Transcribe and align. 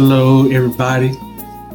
Hello, 0.00 0.48
everybody. 0.48 1.08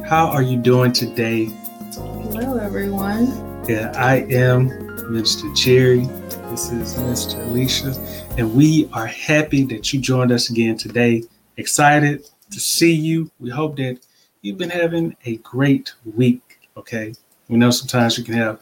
How 0.08 0.28
are 0.28 0.40
you 0.40 0.56
doing 0.56 0.94
today? 0.94 1.44
Hello, 1.92 2.56
everyone. 2.56 3.26
Yeah, 3.68 3.92
I 3.94 4.20
am 4.30 4.70
Mr. 5.10 5.54
Jerry. 5.54 6.06
This 6.50 6.72
is 6.72 6.94
Mr. 6.94 7.46
Alicia, 7.46 7.92
and 8.38 8.54
we 8.54 8.88
are 8.94 9.04
happy 9.04 9.64
that 9.64 9.92
you 9.92 10.00
joined 10.00 10.32
us 10.32 10.48
again 10.48 10.78
today. 10.78 11.24
Excited 11.58 12.26
to 12.50 12.58
see 12.58 12.94
you. 12.94 13.30
We 13.40 13.50
hope 13.50 13.76
that 13.76 13.98
you've 14.40 14.56
been 14.56 14.70
having 14.70 15.14
a 15.26 15.36
great 15.36 15.92
week. 16.16 16.60
Okay, 16.78 17.12
we 17.50 17.58
know 17.58 17.70
sometimes 17.70 18.16
you 18.16 18.24
can 18.24 18.36
have 18.36 18.58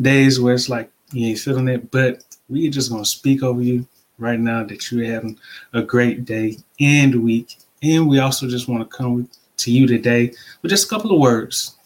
days 0.00 0.40
where 0.40 0.54
it's 0.54 0.70
like 0.70 0.90
you 1.12 1.26
ain't 1.26 1.38
feeling 1.38 1.68
it, 1.68 1.90
but 1.90 2.24
we're 2.48 2.70
just 2.70 2.90
gonna 2.90 3.04
speak 3.04 3.42
over 3.42 3.60
you 3.60 3.86
right 4.16 4.40
now 4.40 4.64
that 4.64 4.90
you're 4.90 5.04
having 5.04 5.38
a 5.74 5.82
great 5.82 6.24
day 6.24 6.56
and 6.80 7.22
week 7.22 7.58
and 7.82 8.08
we 8.08 8.20
also 8.20 8.48
just 8.48 8.68
want 8.68 8.88
to 8.88 8.96
come 8.96 9.28
to 9.58 9.70
you 9.70 9.86
today 9.86 10.32
with 10.62 10.70
just 10.70 10.86
a 10.86 10.88
couple 10.88 11.12
of 11.12 11.20
words. 11.20 11.76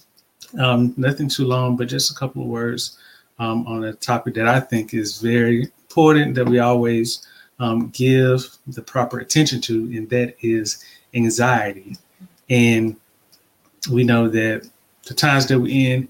Um, 0.59 0.95
nothing 0.97 1.29
too 1.29 1.47
long, 1.47 1.77
but 1.77 1.89
just 1.89 2.11
a 2.11 2.15
couple 2.15 2.43
of 2.43 2.49
words 2.49 2.99
um, 3.39 3.67
on 3.67 3.85
a 3.85 3.93
topic 3.95 4.35
that 4.35 4.49
I 4.49 4.61
think 4.61 4.95
is 4.95 5.21
very 5.21 5.63
important 5.63 6.35
that 6.37 6.47
we 6.47 6.59
always 6.59 7.27
um, 7.59 7.89
give 7.89 8.57
the 8.67 8.83
proper 8.83 9.19
attention 9.19 9.61
to, 9.63 9.75
and 9.97 10.09
that 10.11 10.37
is 10.41 10.85
anxiety. 11.15 11.97
And 12.49 12.97
we 13.91 14.05
know 14.05 14.29
that 14.29 14.69
the 15.07 15.15
times 15.15 15.47
that 15.47 15.59
we're 15.59 15.97
in, 15.97 16.09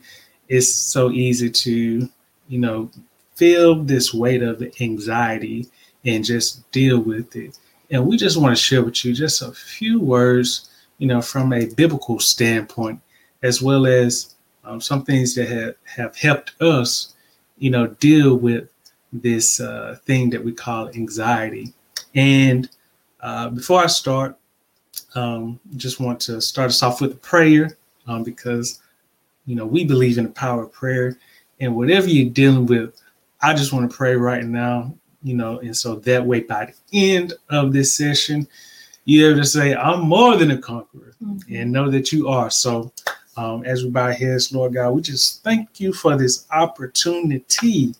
it's 0.48 0.72
so 0.72 1.10
easy 1.10 1.50
to, 1.50 2.08
you 2.48 2.58
know, 2.58 2.90
feel 3.34 3.82
this 3.82 4.14
weight 4.14 4.42
of 4.42 4.62
anxiety 4.80 5.68
and 6.04 6.24
just 6.24 6.70
deal 6.72 6.98
with 6.98 7.34
it. 7.36 7.58
And 7.90 8.06
we 8.06 8.16
just 8.16 8.36
want 8.36 8.56
to 8.56 8.62
share 8.62 8.82
with 8.82 9.04
you 9.04 9.12
just 9.12 9.42
a 9.42 9.52
few 9.52 10.00
words, 10.00 10.70
you 10.98 11.06
know, 11.06 11.22
from 11.22 11.52
a 11.52 11.66
biblical 11.66 12.18
standpoint, 12.18 13.00
as 13.42 13.62
well 13.62 13.86
as 13.86 14.34
um, 14.64 14.80
some 14.80 15.04
things 15.04 15.34
that 15.36 15.48
have, 15.48 15.74
have 15.84 16.16
helped 16.16 16.60
us, 16.60 17.14
you 17.58 17.70
know, 17.70 17.86
deal 17.86 18.36
with 18.36 18.68
this 19.12 19.60
uh, 19.60 19.98
thing 20.04 20.30
that 20.30 20.44
we 20.44 20.52
call 20.52 20.88
anxiety. 20.90 21.72
And 22.14 22.68
uh, 23.20 23.50
before 23.50 23.82
I 23.82 23.86
start, 23.86 24.36
um, 25.14 25.60
just 25.76 26.00
want 26.00 26.20
to 26.20 26.40
start 26.40 26.70
us 26.70 26.82
off 26.82 27.00
with 27.00 27.12
a 27.12 27.16
prayer 27.16 27.76
um, 28.06 28.22
because, 28.22 28.80
you 29.46 29.54
know, 29.54 29.66
we 29.66 29.84
believe 29.84 30.18
in 30.18 30.24
the 30.24 30.30
power 30.30 30.64
of 30.64 30.72
prayer. 30.72 31.18
And 31.60 31.76
whatever 31.76 32.08
you're 32.08 32.30
dealing 32.30 32.66
with, 32.66 33.00
I 33.40 33.54
just 33.54 33.72
want 33.72 33.88
to 33.90 33.96
pray 33.96 34.16
right 34.16 34.44
now 34.44 34.94
you 35.26 35.34
know, 35.34 35.58
and 35.58 35.76
so 35.76 35.96
that 35.96 36.24
way 36.24 36.38
by 36.38 36.66
the 36.66 36.74
end 37.12 37.32
of 37.50 37.72
this 37.72 37.92
session, 37.92 38.46
you're 39.06 39.32
able 39.32 39.40
to 39.40 39.46
say, 39.46 39.74
I'm 39.74 40.02
more 40.02 40.36
than 40.36 40.52
a 40.52 40.58
conqueror 40.58 41.14
mm-hmm. 41.20 41.52
and 41.52 41.72
know 41.72 41.90
that 41.90 42.12
you 42.12 42.28
are. 42.28 42.48
So 42.48 42.92
um, 43.36 43.64
as 43.64 43.82
we 43.82 43.90
bow 43.90 44.12
heads, 44.12 44.52
Lord 44.52 44.74
God, 44.74 44.90
we 44.90 45.02
just 45.02 45.42
thank 45.42 45.80
you 45.80 45.92
for 45.92 46.16
this 46.16 46.46
opportunity 46.52 47.92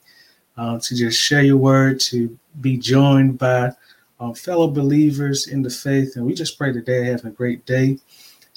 uh, 0.56 0.78
to 0.78 0.94
just 0.94 1.20
share 1.20 1.42
your 1.42 1.56
word, 1.56 1.98
to 2.00 2.38
be 2.60 2.76
joined 2.76 3.38
by 3.38 3.72
um, 4.20 4.32
fellow 4.32 4.68
believers 4.68 5.48
in 5.48 5.62
the 5.62 5.70
faith. 5.70 6.14
And 6.14 6.24
we 6.24 6.32
just 6.32 6.56
pray 6.56 6.70
that 6.70 6.86
they're 6.86 7.04
having 7.04 7.26
a 7.26 7.34
great 7.34 7.66
day. 7.66 7.98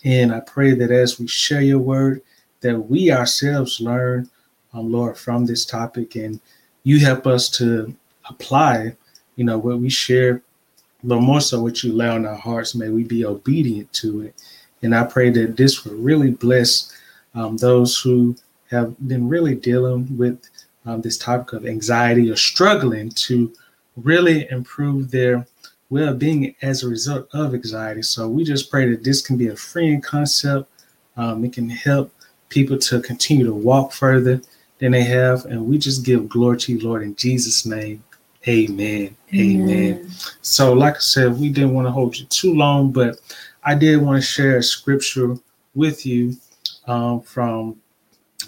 And 0.06 0.32
I 0.32 0.42
pray 0.42 0.76
that 0.76 0.92
as 0.92 1.20
we 1.20 1.26
share 1.26 1.62
your 1.62 1.80
word, 1.80 2.22
that 2.62 2.78
we 2.78 3.12
ourselves 3.12 3.82
learn, 3.82 4.30
um, 4.74 4.92
Lord, 4.92 5.18
from 5.18 5.48
this 5.48 5.66
topic. 5.66 6.16
And 6.16 6.40
you 6.84 7.00
help 7.00 7.26
us 7.26 7.50
to 7.58 7.96
apply, 8.30 8.96
you 9.36 9.44
know, 9.44 9.58
what 9.58 9.80
we 9.80 9.90
share, 9.90 10.42
but 11.04 11.22
more 11.22 11.42
so 11.42 11.62
what 11.62 11.84
you 11.84 11.94
lay 11.94 12.08
on 12.08 12.26
our 12.26 12.36
hearts. 12.36 12.76
May 12.76 12.90
we 12.90 13.04
be 13.04 13.26
obedient 13.26 13.92
to 13.94 14.22
it. 14.22 14.36
And 14.82 14.96
I 14.96 15.04
pray 15.04 15.30
that 15.32 15.58
this 15.58 15.84
will 15.84 15.96
really 15.96 16.32
bless 16.32 16.94
um, 17.36 17.58
those 17.58 18.00
who 18.00 18.36
have 18.70 18.96
been 19.08 19.28
really 19.28 19.56
dealing 19.56 20.18
with 20.18 20.40
um, 20.86 21.02
this 21.02 21.18
topic 21.18 21.54
of 21.54 21.66
anxiety 21.66 22.30
or 22.30 22.36
struggling 22.36 23.10
to 23.10 23.52
really 23.98 24.50
improve 24.50 25.12
their 25.12 25.46
well 25.90 26.14
being 26.14 26.56
as 26.62 26.84
a 26.84 26.88
result 26.88 27.28
of 27.34 27.54
anxiety. 27.54 28.02
So 28.02 28.28
we 28.28 28.44
just 28.44 28.70
pray 28.70 28.90
that 28.90 29.04
this 29.04 29.22
can 29.22 29.38
be 29.38 29.48
a 29.48 29.56
freeing 29.56 30.02
concept. 30.02 30.70
Um, 31.18 31.44
it 31.44 31.54
can 31.54 31.70
help 31.70 32.14
people 32.50 32.78
to 32.78 33.02
continue 33.02 33.46
to 33.46 33.54
walk 33.54 33.92
further 33.92 34.42
than 34.80 34.92
they 34.92 35.04
have. 35.04 35.46
And 35.46 35.66
we 35.66 35.78
just 35.78 36.06
give 36.06 36.30
glory 36.30 36.58
to 36.60 36.74
you, 36.74 36.80
Lord, 36.80 37.04
in 37.04 37.16
Jesus' 37.16 37.66
name. 37.66 38.04
Amen. 38.48 39.16
Amen. 39.34 39.70
Amen. 39.70 40.10
So, 40.42 40.74
like 40.74 40.96
I 40.96 41.00
said, 41.00 41.38
we 41.40 41.50
didn't 41.50 41.74
want 41.74 41.88
to 41.88 41.92
hold 41.92 42.18
you 42.18 42.26
too 42.28 42.54
long, 42.54 42.92
but 42.92 43.20
I 43.64 43.76
did 43.76 43.98
want 43.98 44.22
to 44.22 44.26
share 44.26 44.58
a 44.58 44.64
scripture 44.64 45.36
with 45.76 46.06
you 46.06 46.38
um, 46.88 47.22
from, 47.22 47.80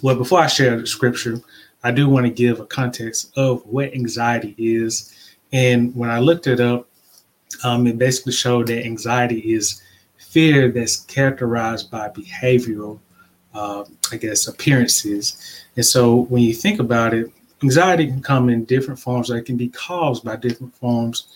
well, 0.02 0.16
before 0.16 0.40
I 0.40 0.48
share 0.48 0.80
the 0.80 0.88
scripture, 0.88 1.42
I 1.84 1.92
do 1.92 2.08
want 2.08 2.26
to 2.26 2.32
give 2.32 2.60
a 2.60 2.66
context 2.66 3.32
of 3.38 3.66
what 3.66 3.94
anxiety 3.94 4.56
is. 4.58 5.36
And 5.52 5.96
when 5.96 6.10
I 6.10 6.20
looked 6.20 6.48
it 6.48 6.60
up, 6.60 6.88
um, 7.64 7.86
it 7.86 7.98
basically 7.98 8.34
showed 8.34 8.68
that 8.68 8.86
anxiety 8.86 9.54
is 9.54 9.82
fear 10.18 10.72
that's 10.72 11.02
characterized 11.02 11.92
by 11.92 12.08
behavioral, 12.10 13.00
uh, 13.54 13.84
I 14.12 14.18
guess, 14.18 14.48
appearances. 14.48 15.66
And 15.76 15.86
so 15.86 16.22
when 16.30 16.42
you 16.42 16.54
think 16.54 16.80
about 16.80 17.14
it, 17.14 17.32
anxiety 17.64 18.08
can 18.08 18.22
come 18.22 18.50
in 18.50 18.66
different 18.66 19.00
forms. 19.00 19.30
It 19.30 19.46
can 19.46 19.58
be 19.58 19.70
caused 19.70 20.24
by 20.24 20.36
different 20.36 20.76
forms. 20.76 21.28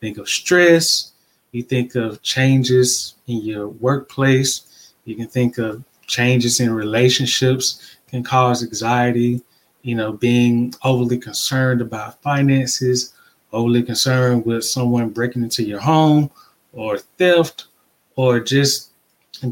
Think 0.00 0.18
of 0.18 0.28
stress. 0.28 1.12
You 1.52 1.62
think 1.62 1.94
of 1.94 2.22
changes 2.22 3.14
in 3.26 3.42
your 3.42 3.68
workplace. 3.68 4.92
You 5.04 5.16
can 5.16 5.28
think 5.28 5.58
of 5.58 5.82
changes 6.06 6.60
in 6.60 6.72
relationships 6.72 7.96
can 8.08 8.22
cause 8.22 8.62
anxiety. 8.62 9.42
You 9.82 9.94
know, 9.94 10.12
being 10.12 10.74
overly 10.82 11.18
concerned 11.18 11.80
about 11.80 12.20
finances, 12.22 13.14
overly 13.52 13.82
concerned 13.82 14.44
with 14.44 14.64
someone 14.64 15.10
breaking 15.10 15.42
into 15.42 15.62
your 15.62 15.80
home, 15.80 16.30
or 16.72 16.98
theft, 16.98 17.66
or 18.16 18.40
just 18.40 18.90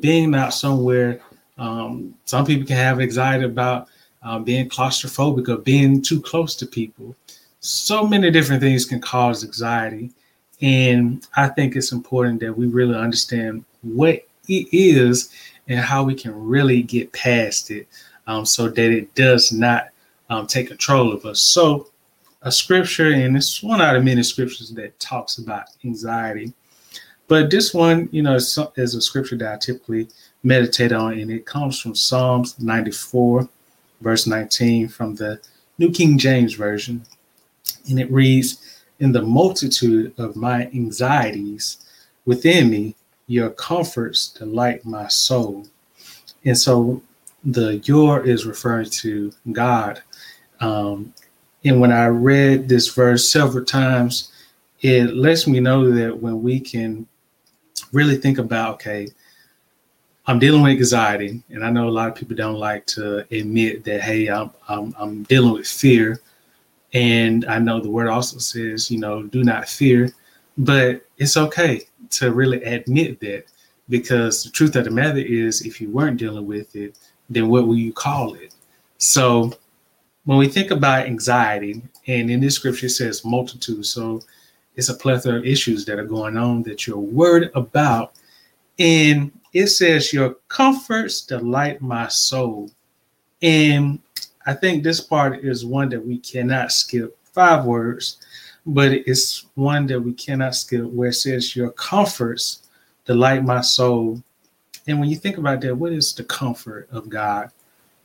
being 0.01 0.35
out 0.35 0.53
somewhere. 0.53 1.21
Um, 1.59 2.15
some 2.25 2.45
people 2.45 2.67
can 2.67 2.77
have 2.77 3.01
anxiety 3.01 3.45
about 3.45 3.89
um, 4.23 4.45
being 4.45 4.69
claustrophobic 4.69 5.49
or 5.49 5.59
being 5.59 6.03
too 6.03 6.21
close 6.21 6.55
to 6.57 6.67
people. 6.67 7.15
So 7.61 8.07
many 8.07 8.31
different 8.31 8.63
things 8.63 8.85
can 8.85 9.01
cause 9.01 9.45
anxiety. 9.45 10.13
And 10.61 11.27
I 11.37 11.49
think 11.49 11.77
it's 11.77 11.93
important 11.93 12.41
that 12.41 12.57
we 12.57 12.67
really 12.67 12.97
understand 12.97 13.65
what 13.83 14.27
it 14.49 14.69
is 14.73 15.31
and 15.69 15.81
how 15.81 16.05
we 16.05 16.15
can 16.15 16.33
really 16.35 16.83
get 16.83 17.13
past 17.13 17.71
it 17.71 17.89
um, 18.27 18.47
so 18.47 18.69
that 18.69 18.91
it 18.91 19.15
does 19.15 19.53
not 19.53 19.89
um, 20.31 20.47
take 20.47 20.69
control 20.69 21.13
of 21.13 21.25
us. 21.25 21.41
So, 21.41 21.89
a 22.43 22.53
scripture, 22.53 23.11
and 23.11 23.37
it's 23.37 23.63
one 23.63 23.81
out 23.81 23.97
of 23.97 24.05
many 24.05 24.23
scriptures 24.23 24.71
that 24.71 24.99
talks 25.01 25.39
about 25.39 25.67
anxiety. 25.85 26.53
But 27.29 27.51
this 27.51 27.75
one, 27.75 28.09
you 28.13 28.23
know, 28.23 28.35
is, 28.35 28.57
is 28.77 28.95
a 28.95 29.01
scripture 29.01 29.37
that 29.39 29.55
I 29.55 29.57
typically 29.57 30.09
meditate 30.45 30.93
on, 30.93 31.15
and 31.15 31.31
it 31.31 31.45
comes 31.45 31.81
from 31.81 31.97
Psalms 31.97 32.59
94 32.61 33.49
verse 34.01 34.27
19 34.27 34.89
from 34.89 35.15
the 35.15 35.41
New 35.79 35.91
King 35.91 36.19
James 36.19 36.55
Version. 36.55 37.05
And 37.89 38.01
it 38.01 38.11
reads, 38.11 38.83
In 39.01 39.13
the 39.13 39.23
multitude 39.23 40.13
of 40.19 40.37
my 40.37 40.67
anxieties 40.75 41.79
within 42.25 42.71
me, 42.71 42.95
your 43.27 43.51
comforts 43.51 44.29
delight 44.29 44.85
my 44.85 45.09
soul. 45.09 45.67
And 46.45 46.57
so 46.57 47.03
the 47.45 47.79
your 47.79 48.27
is 48.27 48.47
referring 48.47 48.91
to 48.91 49.33
God. 49.53 50.03
Um, 50.61 51.13
and 51.65 51.81
when 51.81 51.93
I 51.93 52.07
read 52.07 52.69
this 52.69 52.89
verse 52.93 53.29
several 53.29 53.65
times, 53.65 54.33
it 54.81 55.15
lets 55.15 55.47
me 55.47 55.61
know 55.61 55.91
that 55.91 56.21
when 56.21 56.43
we 56.43 56.61
can 56.61 57.07
really 57.93 58.17
think 58.17 58.39
about, 58.39 58.75
okay, 58.75 59.09
I'm 60.29 60.41
dealing 60.41 60.63
with 60.63 60.73
anxiety, 60.73 61.41
and 61.51 61.65
I 61.65 61.71
know 61.71 61.89
a 61.89 61.91
lot 61.91 62.09
of 62.09 62.17
people 62.17 62.37
don't 62.37 62.59
like 62.59 62.85
to 62.87 63.19
admit 63.31 63.85
that. 63.85 64.01
Hey, 64.01 64.29
I'm 64.29 64.51
I'm, 64.69 64.95
I'm 64.99 65.23
dealing 65.25 65.53
with 65.53 65.69
fear, 65.69 66.21
and 66.93 67.45
I 67.45 67.61
know 67.61 67.81
the 67.81 67.91
word 67.91 68.09
also 68.09 68.39
says, 68.39 68.91
you 68.91 68.99
know, 68.99 69.23
do 69.23 69.45
not 69.45 69.69
fear, 69.69 70.13
but 70.59 71.07
it's 71.19 71.37
okay 71.37 71.83
to 72.11 72.33
really 72.33 72.63
admit 72.65 73.21
that 73.21 73.45
because 73.89 74.43
the 74.43 74.51
truth 74.51 74.75
of 74.75 74.85
the 74.85 74.91
matter 74.91 75.19
is, 75.19 75.63
if 75.63 75.81
you 75.81 75.91
weren't 75.91 76.19
dealing 76.19 76.47
with 76.47 76.75
it, 76.75 76.99
then 77.31 77.49
what 77.49 77.69
will 77.69 77.77
you 77.77 77.93
call 77.93 78.35
it? 78.35 78.53
So 78.99 79.53
when 80.25 80.39
we 80.39 80.49
think 80.49 80.73
about 80.73 81.07
anxiety, 81.07 81.83
and 82.09 82.31
in 82.31 82.41
this 82.41 82.57
scripture 82.57 82.87
it 82.87 82.91
says 82.91 83.25
multitude, 83.25 83.87
so 83.87 84.23
it's 84.75 84.89
a 84.89 84.95
plethora 84.95 85.39
of 85.39 85.47
issues 85.47 85.85
that 85.85 86.01
are 86.01 86.05
going 86.05 86.37
on 86.37 86.65
that 86.65 86.85
you're 86.85 86.99
worried 86.99 87.51
about, 87.55 88.15
and 88.81 89.31
it 89.57 89.69
says, 89.69 90.13
Your 90.13 90.37
comforts 90.49 91.23
delight 91.23 91.81
my 91.81 92.09
soul. 92.09 92.71
And 93.41 93.99
I 94.45 94.53
think 94.53 94.83
this 94.83 95.01
part 95.01 95.45
is 95.45 95.65
one 95.65 95.89
that 95.91 96.07
we 96.07 96.19
cannot 96.19 96.73
skip. 96.73 97.17
Five 97.33 97.65
words, 97.65 98.19
but 98.67 98.93
it's 98.93 99.47
one 99.55 99.87
that 99.87 100.01
we 100.01 100.13
cannot 100.13 100.55
skip 100.55 100.85
where 100.85 101.09
it 101.09 101.15
says, 101.15 101.57
Your 101.57 101.71
comforts 101.71 102.69
delight 103.07 103.45
my 103.45 103.63
soul. 103.63 104.23
and 104.87 105.01
when 105.01 105.09
you 105.09 105.17
think 105.17 105.39
about 105.39 105.63
that, 105.63 105.75
what 105.75 105.93
is 105.93 106.13
the 106.13 106.25
comfort 106.25 106.89
of 106.93 107.09
God? 107.09 107.51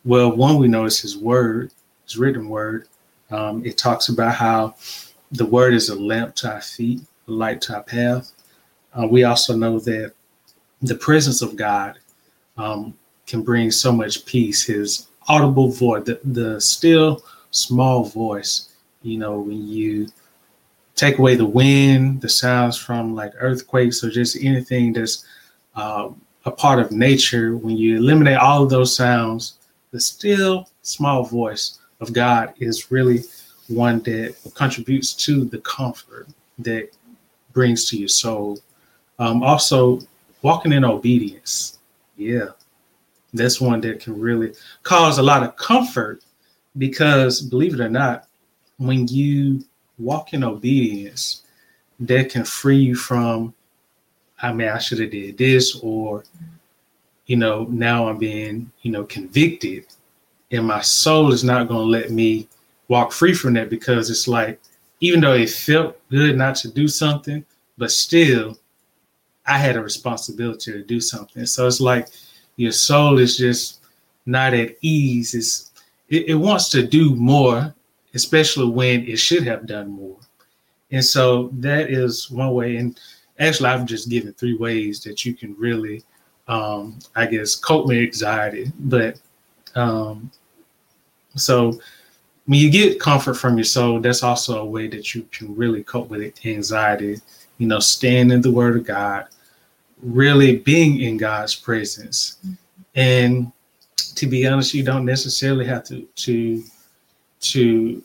Well, 0.05 0.35
one 0.35 0.57
we 0.57 0.69
know 0.69 0.85
is 0.85 1.01
His 1.01 1.17
Word, 1.17 1.71
His 2.05 2.17
written 2.17 2.47
Word. 2.47 2.87
Um, 3.29 3.65
it 3.65 3.77
talks 3.77 4.07
about 4.07 4.35
how 4.35 4.75
the 5.33 5.45
Word 5.45 5.73
is 5.73 5.89
a 5.89 5.95
lamp 5.95 6.35
to 6.35 6.53
our 6.53 6.61
feet, 6.61 7.01
a 7.27 7.31
light 7.31 7.61
to 7.63 7.75
our 7.75 7.83
path. 7.83 8.31
Uh, 8.93 9.07
we 9.07 9.25
also 9.25 9.55
know 9.55 9.79
that 9.79 10.13
the 10.81 10.95
presence 10.95 11.41
of 11.41 11.55
God 11.55 11.99
um, 12.57 12.93
can 13.27 13.41
bring 13.41 13.71
so 13.71 13.91
much 13.91 14.25
peace. 14.25 14.63
His 14.63 15.07
audible 15.27 15.69
voice, 15.69 16.05
the, 16.05 16.19
the 16.23 16.59
still 16.59 17.23
small 17.51 18.03
voice, 18.03 18.73
you 19.03 19.17
know, 19.17 19.39
when 19.39 19.67
you 19.67 20.07
take 20.95 21.17
away 21.17 21.35
the 21.35 21.45
wind, 21.45 22.21
the 22.21 22.29
sounds 22.29 22.77
from 22.77 23.15
like 23.15 23.33
earthquakes 23.37 24.03
or 24.03 24.09
just 24.09 24.37
anything 24.43 24.93
that's 24.93 25.25
uh, 25.75 26.09
a 26.45 26.51
part 26.51 26.79
of 26.79 26.91
nature, 26.91 27.55
when 27.55 27.77
you 27.77 27.97
eliminate 27.97 28.37
all 28.37 28.63
of 28.63 28.69
those 28.69 28.95
sounds, 28.95 29.57
the 29.91 29.99
still 29.99 30.69
small 30.81 31.23
voice 31.23 31.79
of 31.99 32.13
God 32.13 32.53
is 32.59 32.91
really 32.91 33.23
one 33.67 33.99
that 33.99 34.35
contributes 34.55 35.13
to 35.13 35.45
the 35.45 35.59
comfort 35.59 36.27
that 36.59 36.89
brings 37.53 37.89
to 37.89 37.97
your 37.97 38.07
soul. 38.07 38.59
Um, 39.19 39.43
also, 39.43 39.99
walking 40.41 40.73
in 40.73 40.85
obedience. 40.85 41.79
Yeah, 42.17 42.49
that's 43.33 43.61
one 43.61 43.81
that 43.81 43.99
can 43.99 44.19
really 44.19 44.53
cause 44.83 45.17
a 45.17 45.23
lot 45.23 45.43
of 45.43 45.55
comfort 45.55 46.23
because, 46.77 47.41
believe 47.41 47.73
it 47.73 47.79
or 47.79 47.89
not, 47.89 48.27
when 48.77 49.07
you 49.07 49.63
walk 49.97 50.33
in 50.33 50.43
obedience, 50.43 51.43
that 51.99 52.31
can 52.31 52.43
free 52.43 52.77
you 52.77 52.95
from, 52.95 53.53
I 54.41 54.51
mean, 54.51 54.69
I 54.69 54.79
should 54.79 54.99
have 54.99 55.11
did 55.11 55.37
this, 55.37 55.79
or, 55.81 56.23
you 57.27 57.35
know, 57.35 57.67
now 57.69 58.09
I'm 58.09 58.17
being, 58.17 58.71
you 58.81 58.91
know, 58.91 59.03
convicted, 59.03 59.85
and 60.51 60.65
my 60.65 60.81
soul 60.81 61.31
is 61.31 61.43
not 61.43 61.67
going 61.67 61.81
to 61.81 61.91
let 61.91 62.11
me 62.11 62.47
walk 62.87 63.11
free 63.11 63.33
from 63.33 63.53
that 63.53 63.69
because 63.69 64.09
it's 64.09 64.27
like, 64.27 64.59
even 64.99 65.21
though 65.21 65.33
it 65.33 65.49
felt 65.49 65.97
good 66.09 66.37
not 66.37 66.55
to 66.57 66.69
do 66.69 66.87
something, 66.87 67.45
but 67.77 67.91
still, 67.91 68.57
I 69.51 69.57
had 69.57 69.75
a 69.75 69.83
responsibility 69.83 70.71
to 70.71 70.81
do 70.81 71.01
something. 71.01 71.45
So 71.45 71.67
it's 71.67 71.81
like 71.81 72.07
your 72.55 72.71
soul 72.71 73.19
is 73.19 73.37
just 73.37 73.81
not 74.25 74.53
at 74.53 74.77
ease. 74.81 75.33
It's, 75.33 75.71
it, 76.07 76.29
it 76.29 76.35
wants 76.35 76.69
to 76.69 76.87
do 76.87 77.15
more, 77.15 77.75
especially 78.13 78.69
when 78.69 79.05
it 79.05 79.17
should 79.17 79.43
have 79.43 79.67
done 79.67 79.89
more. 79.89 80.15
And 80.91 81.03
so 81.03 81.49
that 81.55 81.89
is 81.89 82.31
one 82.31 82.53
way. 82.53 82.77
And 82.77 82.97
actually, 83.39 83.69
I've 83.69 83.85
just 83.85 84.09
given 84.09 84.31
three 84.33 84.55
ways 84.55 85.03
that 85.03 85.25
you 85.25 85.33
can 85.33 85.53
really, 85.57 86.03
um, 86.47 86.97
I 87.17 87.25
guess, 87.25 87.55
cope 87.55 87.87
with 87.87 87.97
anxiety. 87.97 88.71
But 88.79 89.19
um, 89.75 90.31
so 91.35 91.77
when 92.45 92.59
you 92.59 92.71
get 92.71 93.01
comfort 93.01 93.33
from 93.33 93.57
your 93.57 93.65
soul, 93.65 93.99
that's 93.99 94.23
also 94.23 94.61
a 94.61 94.65
way 94.65 94.87
that 94.87 95.13
you 95.13 95.27
can 95.29 95.53
really 95.57 95.83
cope 95.83 96.09
with 96.09 96.45
anxiety. 96.45 97.19
You 97.57 97.67
know, 97.67 97.79
stand 97.79 98.31
in 98.31 98.41
the 98.41 98.51
Word 98.51 98.77
of 98.77 98.85
God, 98.85 99.27
really 100.01 100.57
being 100.57 101.01
in 101.01 101.17
God's 101.17 101.55
presence. 101.55 102.37
And 102.95 103.51
to 104.15 104.27
be 104.27 104.47
honest, 104.47 104.73
you 104.73 104.83
don't 104.83 105.05
necessarily 105.05 105.65
have 105.65 105.83
to 105.85 106.01
to 106.01 106.63
to 107.41 108.03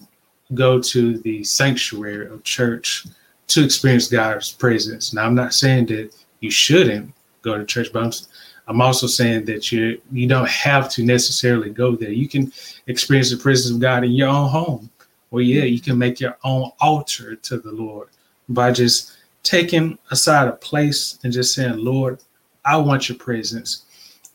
go 0.54 0.80
to 0.80 1.18
the 1.18 1.42
sanctuary 1.44 2.26
of 2.26 2.42
church 2.44 3.06
to 3.48 3.64
experience 3.64 4.08
God's 4.08 4.52
presence. 4.52 5.12
Now, 5.12 5.24
I'm 5.24 5.34
not 5.34 5.54
saying 5.54 5.86
that 5.86 6.14
you 6.40 6.50
shouldn't 6.50 7.12
go 7.42 7.58
to 7.58 7.64
church, 7.64 7.92
but 7.92 8.02
I'm, 8.04 8.12
I'm 8.68 8.80
also 8.80 9.06
saying 9.06 9.44
that 9.46 9.70
you 9.72 10.00
you 10.12 10.26
don't 10.26 10.48
have 10.48 10.88
to 10.90 11.04
necessarily 11.04 11.70
go 11.70 11.96
there. 11.96 12.10
You 12.10 12.28
can 12.28 12.52
experience 12.86 13.30
the 13.30 13.36
presence 13.36 13.74
of 13.74 13.80
God 13.80 14.04
in 14.04 14.12
your 14.12 14.28
own 14.28 14.48
home. 14.48 14.90
Well, 15.30 15.42
yeah, 15.42 15.64
you 15.64 15.80
can 15.80 15.98
make 15.98 16.20
your 16.20 16.36
own 16.44 16.70
altar 16.80 17.34
to 17.36 17.58
the 17.58 17.72
Lord 17.72 18.08
by 18.48 18.70
just 18.72 19.15
taking 19.46 19.98
aside 20.10 20.48
a 20.48 20.52
place 20.52 21.18
and 21.22 21.32
just 21.32 21.54
saying, 21.54 21.78
Lord, 21.78 22.20
I 22.64 22.76
want 22.76 23.08
your 23.08 23.18
presence. 23.18 23.84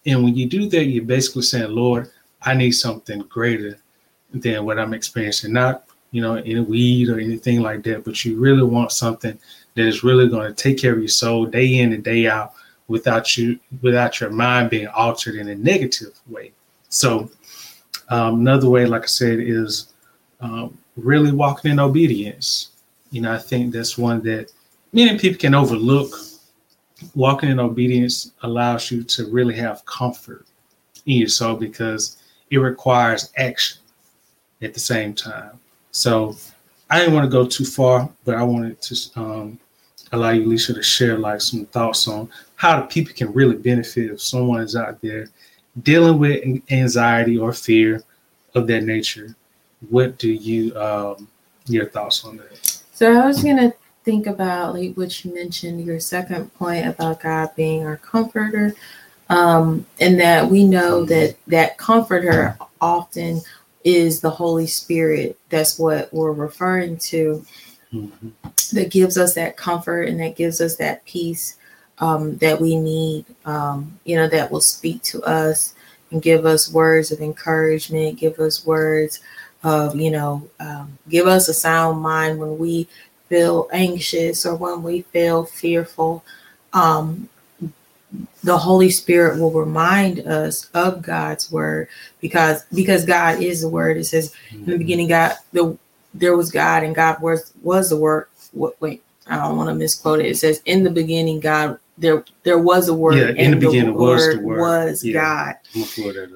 And 0.06 0.24
when 0.24 0.36
you 0.36 0.48
do 0.48 0.70
that, 0.70 0.86
you're 0.86 1.04
basically 1.04 1.44
saying, 1.44 1.72
Lord, 1.72 2.10
I 2.42 2.54
need 2.54 2.72
something 2.72 3.20
greater 3.24 3.78
than 4.34 4.66
what 4.66 4.80
I'm 4.80 4.94
experiencing. 4.94 5.54
Not, 5.54 5.84
you 6.12 6.22
know, 6.22 6.36
any 6.36 6.62
weed 6.62 7.10
or 7.10 7.20
anything 7.20 7.62
like 7.62 7.84
that, 7.84 8.06
but 8.06 8.24
you 8.26 8.40
really 8.40 8.64
want 8.64 8.92
something 8.92 9.38
that 9.76 9.86
is 9.86 10.04
really 10.04 10.28
going 10.28 10.48
to 10.48 10.64
take 10.64 10.78
care 10.80 10.94
of 10.94 11.00
your 11.00 11.08
soul 11.08 11.46
day 11.46 11.80
in 11.80 11.94
and 11.94 12.04
day 12.04 12.28
out 12.28 12.54
without 12.88 13.38
you 13.38 13.60
without 13.82 14.20
your 14.20 14.30
mind 14.30 14.70
being 14.70 14.88
altered 14.88 15.36
in 15.36 15.50
a 15.50 15.56
negative 15.56 16.20
way. 16.28 16.52
So 16.90 17.30
um, 18.10 18.42
another 18.42 18.70
way, 18.70 18.86
like 18.86 19.04
I 19.04 19.08
said, 19.08 19.40
is 19.40 19.94
um, 20.42 20.78
really 20.98 21.32
walking 21.32 21.72
in 21.72 21.80
obedience. 21.80 22.72
You 23.12 23.22
know, 23.22 23.34
I 23.34 23.38
think 23.38 23.74
that's 23.74 23.98
one 23.98 24.22
that 24.24 24.52
many 24.94 25.18
people 25.18 25.40
can 25.40 25.56
overlook 25.56 26.14
walking 27.16 27.50
in 27.50 27.60
obedience 27.60 28.32
allows 28.44 28.92
you 28.92 29.04
to 29.04 29.26
really 29.32 29.56
have 29.56 29.86
comfort 29.86 30.46
in 31.06 31.18
your 31.18 31.28
soul 31.28 31.56
because 31.56 32.18
it 32.50 32.58
requires 32.58 33.32
action 33.38 33.82
at 34.62 34.74
the 34.74 34.80
same 34.80 35.14
time. 35.14 35.60
So 35.92 36.36
I 36.90 37.00
didn't 37.00 37.14
want 37.14 37.26
to 37.26 37.32
go 37.32 37.46
too 37.46 37.66
far, 37.66 38.10
but 38.26 38.36
I 38.36 38.44
wanted 38.44 38.82
to 38.82 38.96
um, 39.16 39.60
allow 40.12 40.32
you, 40.32 40.46
Lisa, 40.46 40.74
to 40.74 40.84
share 40.84 41.18
like 41.18 41.42
some 41.42 41.66
thoughts 41.68 42.08
on 42.08 42.30
how 42.56 42.80
the 42.80 42.88
people 42.88 43.14
can 43.14 43.34
really 43.34 43.56
benefit 43.56 44.12
if 44.12 44.22
someone 44.22 44.62
is 44.62 44.76
out 44.76 45.02
there 45.02 45.28
dealing 45.84 46.20
with 46.20 46.44
anxiety 46.70 47.38
or 47.38 47.54
fear 47.54 48.04
of 48.56 48.68
that 48.68 48.84
nature. 48.84 49.36
What 49.90 50.20
do 50.20 50.30
you 50.30 50.78
um, 50.80 51.28
your 51.66 51.88
thoughts 51.88 52.24
on 52.24 52.38
that? 52.38 52.82
So 52.94 53.20
I 53.20 53.26
was 53.26 53.42
gonna 53.42 53.74
think 54.04 54.28
about 54.28 54.76
like 54.76 54.94
what 54.96 55.24
you 55.24 55.34
mentioned, 55.34 55.86
your 55.86 56.00
second 56.00 56.54
point 56.56 56.88
about 56.88 57.22
God 57.22 57.56
being 57.56 57.86
our 57.86 57.98
comforter, 57.98 58.76
um, 59.30 59.86
and 60.00 60.20
that 60.20 60.50
we 60.50 60.66
know 60.66 61.06
that 61.06 61.36
that 61.48 61.78
comforter 61.78 62.58
often 62.80 63.42
is 63.84 64.22
the 64.22 64.30
Holy 64.30 64.68
Spirit. 64.68 65.38
That's 65.50 65.80
what 65.80 66.14
we're 66.14 66.32
referring 66.32 66.98
to. 66.98 67.46
Mm-hmm. 67.94 68.30
That 68.74 68.90
gives 68.90 69.18
us 69.18 69.34
that 69.36 69.58
comfort 69.58 70.04
and 70.04 70.20
that 70.20 70.36
gives 70.36 70.62
us 70.62 70.78
that 70.78 71.04
peace 71.06 71.58
um, 72.00 72.38
that 72.38 72.60
we 72.60 72.78
need. 72.78 73.26
Um, 73.46 74.00
you 74.06 74.16
know, 74.16 74.28
that 74.30 74.52
will 74.52 74.62
speak 74.62 75.02
to 75.04 75.22
us 75.24 75.74
and 76.12 76.22
give 76.22 76.46
us 76.46 76.72
words 76.72 77.12
of 77.12 77.22
encouragement, 77.22 78.20
give 78.20 78.40
us 78.40 78.66
words 78.66 79.22
of, 79.64 79.96
you 79.96 80.12
know, 80.12 80.50
um, 80.60 80.98
give 81.10 81.28
us 81.28 81.48
a 81.48 81.54
sound 81.54 82.02
mind 82.02 82.40
when 82.40 82.58
we 82.58 82.88
feel 83.32 83.70
anxious 83.72 84.46
or 84.46 84.56
when 84.56 84.84
we 84.84 85.04
feel 85.04 85.46
fearful, 85.46 86.22
um, 86.74 87.30
the 88.44 88.58
Holy 88.58 88.90
Spirit 88.90 89.40
will 89.40 89.52
remind 89.52 90.20
us 90.28 90.70
of 90.74 91.02
God's 91.02 91.50
word 91.50 91.88
because 92.20 92.66
because 92.74 93.06
God 93.06 93.42
is 93.42 93.62
the 93.62 93.70
word. 93.70 93.96
It 93.96 94.04
says 94.04 94.36
in 94.52 94.66
the 94.66 94.78
beginning, 94.78 95.08
God 95.08 95.38
the 95.54 95.78
there 96.14 96.36
was 96.36 96.52
God 96.52 96.84
and 96.84 96.94
God 96.94 97.22
was 97.22 97.54
was 97.64 97.90
the 97.90 97.96
word. 97.96 98.28
What, 98.52 98.80
wait, 98.82 99.02
I 99.28 99.38
don't 99.38 99.56
want 99.56 99.70
to 99.70 99.76
misquote 99.76 100.20
it. 100.20 100.26
It 100.26 100.38
says 100.38 100.62
in 100.66 100.84
the 100.84 100.90
beginning, 100.90 101.40
God 101.40 101.80
there 101.98 102.26
there 102.44 102.60
was 102.60 102.90
a 102.90 102.94
word. 102.94 103.16
Yeah, 103.16 103.46
in 103.46 103.52
the 103.52 103.66
beginning 103.66 103.94
the 103.94 104.04
was 104.04 104.36
the 104.36 104.42
word 104.42 104.60
was 104.60 105.06
yeah. 105.06 105.14
God. 105.14 105.56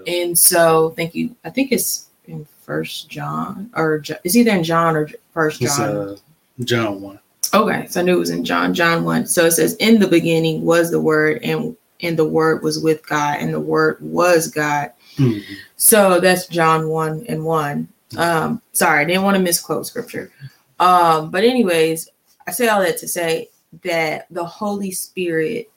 And 0.07 0.39
so 0.39 0.91
thank 0.91 1.13
you. 1.13 1.35
I 1.43 1.49
think 1.49 1.73
it's 1.73 2.07
in 2.25 2.47
First 2.61 3.09
John 3.09 3.69
or 3.75 4.01
it's 4.23 4.37
either 4.37 4.51
in 4.51 4.63
John 4.63 4.95
or 4.95 5.09
First 5.33 5.59
John. 5.59 5.97
Uh, 5.97 6.15
John 6.63 7.01
1. 7.01 7.19
Okay, 7.53 7.87
so 7.87 8.01
I 8.01 8.03
knew 8.03 8.15
it 8.15 8.19
was 8.19 8.29
in 8.31 8.43
John, 8.43 8.73
John 8.73 9.03
1. 9.03 9.27
So 9.27 9.45
it 9.45 9.51
says, 9.51 9.75
In 9.75 9.99
the 9.99 10.07
beginning 10.07 10.63
was 10.63 10.91
the 10.91 10.99
word, 10.99 11.39
and 11.43 11.75
and 12.01 12.17
the 12.17 12.27
word 12.27 12.61
was 12.61 12.79
with 12.79 13.07
God, 13.07 13.37
and 13.39 13.53
the 13.53 13.59
word 13.59 13.97
was 14.01 14.49
God. 14.49 14.91
Mm-hmm. 15.15 15.53
So 15.77 16.19
that's 16.19 16.47
John 16.47 16.89
1 16.89 17.25
and 17.29 17.45
1. 17.45 17.87
Um, 18.17 18.61
sorry, 18.73 19.01
I 19.01 19.05
didn't 19.05 19.23
want 19.23 19.37
to 19.37 19.43
misquote 19.43 19.87
scripture. 19.87 20.31
Um, 20.79 21.31
but 21.31 21.43
anyways, 21.45 22.09
I 22.47 22.51
say 22.51 22.67
all 22.67 22.81
that 22.81 22.97
to 22.97 23.07
say 23.07 23.49
that 23.83 24.27
the 24.29 24.43
Holy 24.43 24.91
Spirit, 24.91 25.71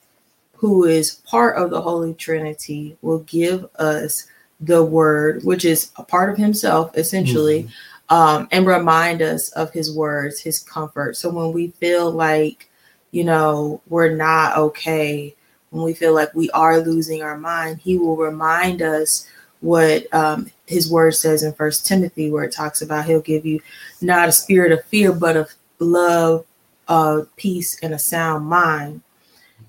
who 0.53 0.83
is 0.85 1.15
part 1.25 1.55
of 1.57 1.69
the 1.69 1.81
Holy 1.81 2.13
Trinity, 2.13 2.97
will 3.01 3.19
give 3.19 3.65
us 3.75 4.27
the 4.59 4.83
word, 4.83 5.43
which 5.45 5.63
is 5.63 5.91
a 5.95 6.03
part 6.03 6.29
of 6.29 6.37
himself, 6.37 6.91
essentially, 6.97 7.63
mm-hmm 7.63 7.73
um, 8.09 8.47
and 8.51 8.65
remind 8.65 9.21
us 9.21 9.49
of 9.49 9.71
his 9.71 9.95
words, 9.95 10.39
his 10.39 10.59
comfort. 10.59 11.15
So 11.15 11.29
when 11.29 11.51
we 11.51 11.69
feel 11.69 12.11
like, 12.11 12.69
you 13.11 13.23
know, 13.23 13.81
we're 13.87 14.15
not 14.15 14.57
okay, 14.57 15.35
when 15.69 15.83
we 15.83 15.93
feel 15.93 16.13
like 16.13 16.33
we 16.33 16.49
are 16.51 16.79
losing 16.79 17.21
our 17.21 17.37
mind, 17.37 17.79
he 17.79 17.97
will 17.97 18.17
remind 18.17 18.81
us 18.81 19.27
what 19.61 20.11
um, 20.13 20.49
his 20.65 20.91
word 20.91 21.13
says 21.13 21.43
in 21.43 21.53
First 21.53 21.85
Timothy, 21.85 22.31
where 22.31 22.43
it 22.43 22.51
talks 22.51 22.81
about 22.81 23.05
he'll 23.05 23.21
give 23.21 23.45
you 23.45 23.61
not 24.01 24.29
a 24.29 24.31
spirit 24.31 24.71
of 24.71 24.83
fear, 24.85 25.11
but 25.11 25.37
of 25.37 25.53
love, 25.79 26.45
uh, 26.87 27.21
peace, 27.35 27.77
and 27.83 27.93
a 27.93 27.99
sound 27.99 28.45
mind. 28.45 29.01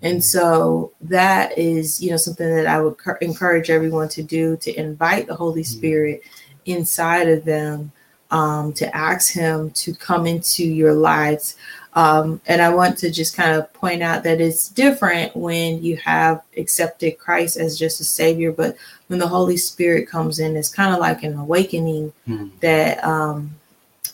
And 0.03 0.25
so 0.25 0.93
that 1.03 1.59
is, 1.59 2.03
you 2.03 2.11
know, 2.11 2.17
something 2.17 2.49
that 2.49 2.67
I 2.67 2.81
would 2.81 2.97
cur- 2.97 3.19
encourage 3.21 3.69
everyone 3.69 4.09
to 4.11 4.23
do 4.23 4.57
to 4.59 4.75
invite 4.79 5.27
the 5.27 5.35
Holy 5.35 5.63
Mm-hmm. 5.63 5.79
Spirit 5.79 6.23
inside 6.65 7.29
of 7.29 7.45
them, 7.45 7.93
um, 8.31 8.73
to 8.75 8.95
ask 8.97 9.33
Him 9.33 9.71
to 9.71 9.95
come 9.95 10.27
into 10.27 10.65
your 10.65 10.95
lives. 10.95 11.57
Um, 11.95 12.41
and 12.47 12.63
I 12.63 12.73
want 12.73 12.99
to 12.99 13.11
just 13.11 13.37
kind 13.37 13.57
of 13.57 13.73
point 13.73 14.01
out 14.03 14.23
that 14.23 14.41
it's 14.41 14.69
different 14.69 15.35
when 15.35 15.83
you 15.83 15.97
have 15.97 16.41
accepted 16.57 17.19
Christ 17.19 17.57
as 17.57 17.77
just 17.79 18.01
a 18.01 18.05
Savior, 18.05 18.53
but 18.53 18.77
when 19.09 19.19
the 19.19 19.27
Holy 19.27 19.57
Spirit 19.57 20.09
comes 20.09 20.39
in, 20.39 20.57
it's 20.57 20.73
kind 20.73 20.95
of 20.95 21.01
like 21.01 21.25
an 21.25 21.37
awakening 21.37 22.13
Mhm. 22.29 22.51
that 22.61 23.03
um, 23.05 23.51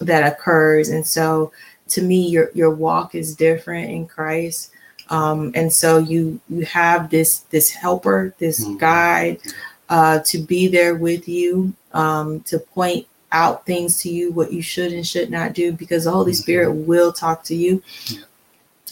that 0.01 0.33
occurs. 0.33 0.89
And 0.89 1.07
so, 1.07 1.53
to 1.89 2.03
me, 2.03 2.27
your 2.29 2.51
your 2.55 2.71
walk 2.71 3.15
is 3.15 3.35
different 3.37 3.91
in 3.91 4.07
Christ. 4.07 4.71
Um, 5.09 5.53
and 5.55 5.73
so 5.73 5.99
you 5.99 6.41
you 6.49 6.65
have 6.65 7.11
this 7.11 7.41
this 7.51 7.71
helper, 7.71 8.35
this 8.39 8.65
Mhm. 8.65 8.79
guide 8.79 9.39
uh, 9.89 10.19
to 10.27 10.39
be 10.39 10.67
there 10.67 10.95
with 10.97 11.29
you, 11.29 11.73
um, 11.93 12.41
to 12.41 12.59
point 12.59 13.07
out 13.33 13.67
things 13.67 14.01
to 14.03 14.11
you, 14.11 14.33
what 14.33 14.53
you 14.53 14.63
should 14.63 14.93
and 14.93 15.07
should 15.07 15.31
not 15.31 15.53
do, 15.53 15.73
because 15.73 16.05
the 16.05 16.11
Holy 16.11 16.33
Mhm. 16.33 16.37
Spirit 16.37 16.73
will 16.73 17.13
talk 17.13 17.45
to 17.45 17.55
you. 17.55 17.83
Yeah. 18.07 18.21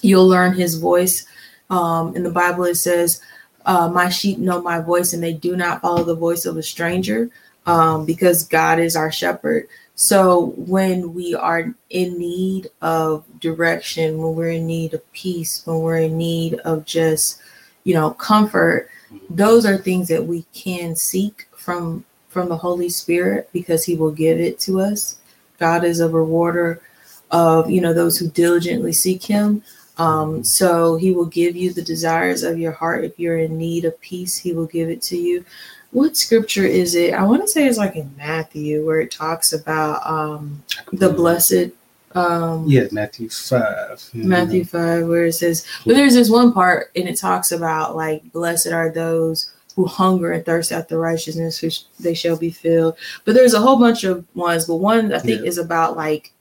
You'll 0.03 0.29
learn 0.29 0.55
His 0.55 0.75
voice. 0.77 1.25
Um, 1.71 2.15
in 2.15 2.23
the 2.23 2.31
Bible, 2.31 2.65
it 2.65 2.75
says, 2.77 3.21
uh, 3.65 3.89
"My 3.89 4.09
sheep 4.09 4.39
know 4.39 4.61
my 4.61 4.81
voice, 4.81 5.13
and 5.13 5.23
they 5.23 5.33
do 5.33 5.57
not 5.57 5.81
follow 5.81 6.05
the 6.05 6.15
voice 6.15 6.45
of 6.45 6.57
a 6.57 6.63
stranger." 6.63 7.31
Um, 7.67 8.05
because 8.05 8.45
God 8.45 8.79
is 8.79 8.95
our 8.95 9.11
shepherd. 9.11 9.69
So 9.95 10.53
when 10.57 11.15
we 11.15 11.35
are 11.35 11.73
in 11.89 12.19
need 12.19 12.69
of 12.83 13.25
direction, 13.41 14.19
when 14.19 14.35
we're 14.35 14.51
in 14.51 14.67
need 14.67 14.93
of 14.93 15.13
peace, 15.13 15.63
when 15.65 15.79
we're 15.79 15.99
in 15.99 16.19
need 16.19 16.57
of 16.67 16.85
just, 16.85 17.39
you 17.85 17.95
know, 17.95 18.11
comfort, 18.11 18.91
those 19.31 19.65
are 19.65 19.79
things 19.79 20.09
that 20.09 20.27
we 20.27 20.45
can 20.53 20.95
seek 20.95 21.47
from 21.57 22.05
from 22.35 22.49
the 22.51 22.57
Holy 22.59 22.89
Spirit 22.91 23.49
because 23.53 23.85
he 23.85 23.95
will 23.95 24.11
give 24.11 24.39
it 24.41 24.59
to 24.61 24.81
us. 24.81 25.17
God 25.59 25.85
is 25.85 26.01
a 26.01 26.09
rewarder 26.09 26.83
of, 27.31 27.71
you 27.71 27.81
know, 27.81 27.95
those 27.95 28.19
who 28.19 28.29
diligently 28.29 28.93
seek 28.93 29.23
him. 29.23 29.63
Um, 29.99 30.43
so 30.43 30.97
he 30.97 31.13
will 31.13 31.27
give 31.27 31.55
you 31.55 31.73
the 31.73 31.81
desires 31.81 32.43
of 32.43 32.59
your 32.59 32.73
heart. 32.73 33.05
If 33.05 33.19
you're 33.21 33.39
in 33.39 33.57
need 33.57 33.85
of 33.85 33.99
peace, 34.01 34.37
he 34.37 34.53
will 34.53 34.67
give 34.67 34.91
it 34.91 35.01
to 35.03 35.17
you. 35.17 35.45
What 35.93 36.17
scripture 36.17 36.67
is 36.67 36.97
it? 36.97 37.15
I 37.15 37.23
want 37.23 37.43
to 37.43 37.49
say 37.49 37.69
it's 37.69 37.79
like 37.79 37.95
in 37.95 38.13
Matthew 38.17 38.85
where 38.85 39.01
it 39.01 39.13
talks 39.13 39.53
about 39.53 40.05
um, 40.05 40.65
the 40.93 41.11
blessed 41.11 41.71
um, 42.17 42.65
Yeah, 42.67 42.89
Matthew 42.91 43.29
5. 43.29 44.11
you 44.13 44.23
know. 44.25 44.29
Matthew 44.29 44.65
5, 44.65 45.07
where 45.07 45.27
it 45.27 45.35
says, 45.35 45.65
but 45.87 45.95
there's 45.95 46.15
this 46.15 46.31
one 46.31 46.53
part 46.53 46.91
and 46.97 47.09
it 47.09 47.17
talks 47.17 47.53
about 47.53 47.95
like, 47.95 48.33
blessed 48.33 48.73
are 48.73 48.91
those 48.91 49.54
who 49.75 49.87
hunger 49.87 50.33
and 50.33 50.45
thirst 50.45 50.73
after 50.73 50.99
righteousness, 50.99 51.61
which 51.61 51.85
they 51.99 52.15
shall 52.15 52.37
be 52.37 52.51
filled. 52.51 52.97
But 53.25 53.35
there's 53.35 53.55
a 53.55 53.61
whole 53.61 53.79
bunch 53.79 54.05
of 54.05 54.25
ones, 54.35 54.67
but 54.67 54.77
one 54.77 55.13
I 55.13 55.19
think 55.19 55.43
Yeah. 55.43 55.49
is 55.49 55.59
about 55.59 55.97
like 55.97 56.33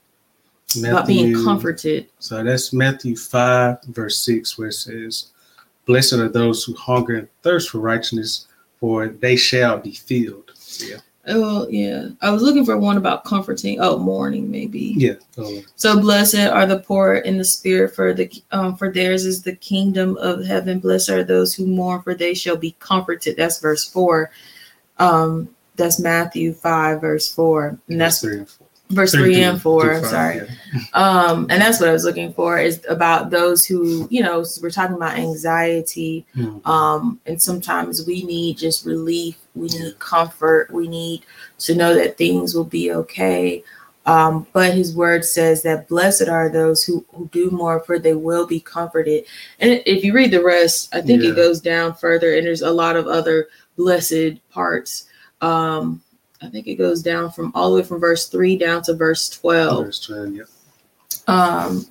about 0.78 1.06
being 1.06 1.34
comforted. 1.44 2.08
So 2.18 2.42
that's 2.42 2.72
Matthew 2.72 3.16
5, 3.16 3.84
verse 3.84 4.18
6, 4.18 4.58
where 4.58 4.68
it 4.68 4.72
says, 4.72 5.26
Blessed 5.86 6.14
are 6.14 6.28
those 6.28 6.64
who 6.64 6.74
hunger 6.74 7.16
and 7.16 7.28
thirst 7.42 7.70
for 7.70 7.78
righteousness, 7.78 8.46
for 8.80 9.08
they 9.08 9.36
shall 9.36 9.78
be 9.78 9.92
filled. 9.92 10.50
Yeah. 10.78 10.96
Oh 11.26 11.66
yeah, 11.68 12.08
I 12.20 12.30
was 12.30 12.42
looking 12.42 12.64
for 12.64 12.76
one 12.76 12.96
about 12.96 13.24
comforting. 13.24 13.80
Oh, 13.80 13.98
mourning 13.98 14.50
maybe. 14.50 14.94
Yeah. 14.96 15.14
Oh, 15.38 15.62
So 15.76 15.98
blessed 15.98 16.36
are 16.36 16.66
the 16.66 16.80
poor 16.80 17.16
in 17.16 17.38
the 17.38 17.44
spirit, 17.44 17.94
for 17.94 18.12
the 18.12 18.30
um, 18.52 18.76
for 18.76 18.92
theirs 18.92 19.24
is 19.24 19.42
the 19.42 19.56
kingdom 19.56 20.16
of 20.18 20.44
heaven. 20.44 20.80
Blessed 20.80 21.10
are 21.10 21.24
those 21.24 21.54
who 21.54 21.66
mourn, 21.66 22.02
for 22.02 22.14
they 22.14 22.34
shall 22.34 22.56
be 22.56 22.76
comforted. 22.78 23.36
That's 23.36 23.58
verse 23.58 23.84
four. 23.88 24.30
Um, 24.98 25.54
that's 25.76 25.98
Matthew 25.98 26.52
five, 26.52 27.00
verse 27.00 27.32
four, 27.32 27.78
and 27.88 28.00
that's 28.00 28.20
three 28.20 28.38
and 28.38 28.48
four. 28.48 28.63
Verse 28.90 29.12
three 29.12 29.42
and 29.42 29.60
four. 29.60 29.82
through 29.82 29.96
I'm 29.96 30.04
sorry. 30.04 30.36
yeah. 30.36 30.80
Um, 30.92 31.46
and 31.50 31.60
that's 31.60 31.80
what 31.80 31.88
I 31.88 31.92
was 31.92 32.04
looking 32.04 32.32
for 32.34 32.58
is 32.58 32.84
about 32.88 33.30
those 33.30 33.64
who, 33.64 34.06
you 34.10 34.22
know, 34.22 34.44
we're 34.62 34.70
talking 34.70 34.96
about 34.96 35.16
anxiety. 35.18 36.26
Mhm. 36.36 36.66
Um, 36.66 37.20
and 37.26 37.40
sometimes 37.40 38.06
we 38.06 38.22
need 38.24 38.58
just 38.58 38.84
relief, 38.84 39.36
we 39.54 39.68
need 39.68 39.98
comfort, 39.98 40.70
we 40.70 40.86
need 40.88 41.22
to 41.60 41.74
know 41.74 41.94
that 41.94 42.18
things 42.18 42.54
will 42.54 42.64
be 42.64 42.92
okay. 42.92 43.64
Um, 44.06 44.46
but 44.52 44.74
his 44.74 44.94
word 44.94 45.24
says 45.24 45.62
that 45.62 45.88
blessed 45.88 46.28
are 46.28 46.50
those 46.50 46.84
who, 46.84 47.06
who 47.14 47.26
do 47.32 47.50
more, 47.50 47.80
for 47.80 47.98
they 47.98 48.12
will 48.12 48.46
be 48.46 48.60
comforted. 48.60 49.24
And 49.60 49.80
if 49.86 50.04
you 50.04 50.12
read 50.12 50.30
the 50.30 50.42
rest, 50.44 50.94
I 50.94 51.00
think 51.00 51.22
Yeah. 51.22 51.30
it 51.30 51.36
goes 51.36 51.58
down 51.58 51.94
further, 51.94 52.34
and 52.34 52.46
there's 52.46 52.60
a 52.60 52.70
lot 52.70 52.96
of 52.96 53.06
other 53.06 53.48
blessed 53.78 54.40
parts. 54.50 55.04
Um, 55.40 56.02
I 56.44 56.50
think 56.50 56.66
it 56.66 56.74
goes 56.76 57.02
down 57.02 57.30
from 57.30 57.50
all 57.54 57.70
the 57.70 57.76
way 57.80 57.82
from 57.86 58.00
verse 58.00 58.28
three 58.28 58.56
down 58.56 58.82
to 58.82 58.94
verse 58.94 59.28
12. 59.30 59.84
Verse 59.86 60.00
12, 60.06 60.32
yeah. 60.34 60.42
Um, 61.26 61.86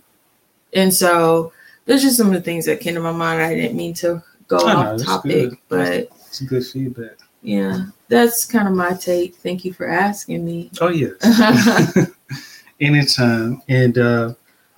and 0.74 0.94
so 0.94 1.52
there's 1.86 2.02
just 2.04 2.18
some 2.18 2.28
of 2.28 2.34
the 2.34 2.42
things 2.42 2.66
that 2.66 2.80
came 2.80 2.94
to 2.96 3.00
my 3.02 3.12
mind. 3.12 3.42
I 3.42 3.56
didn't 3.56 3.76
mean 3.78 3.94
to 3.96 4.22
go 4.48 4.60
Oh, 4.62 4.68
off 4.68 5.02
topic, 5.04 5.50
good. 5.50 5.58
but 5.70 5.94
It's 6.28 6.42
good 6.42 6.66
feedback. 6.66 7.18
yeah, 7.42 7.86
that's 8.10 8.46
kind 8.46 8.68
of 8.68 8.74
my 8.76 8.94
take. 8.94 9.36
Thank 9.36 9.66
you 9.66 9.74
for 9.74 9.88
asking 9.88 10.46
me. 10.46 10.70
Oh, 10.82 10.90
yes. 10.90 11.14
Anytime. 12.80 13.62
And 13.70 13.98
uh, 13.98 14.34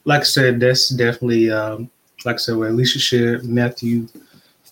like 0.06 0.22
I 0.22 0.26
said, 0.26 0.60
that's 0.60 0.90
definitely, 0.90 1.50
um, 1.52 1.90
like 2.24 2.36
I 2.36 2.38
said, 2.38 2.56
what 2.58 2.70
Alicia 2.70 3.00
shared, 3.00 3.46
Matthew 3.46 4.08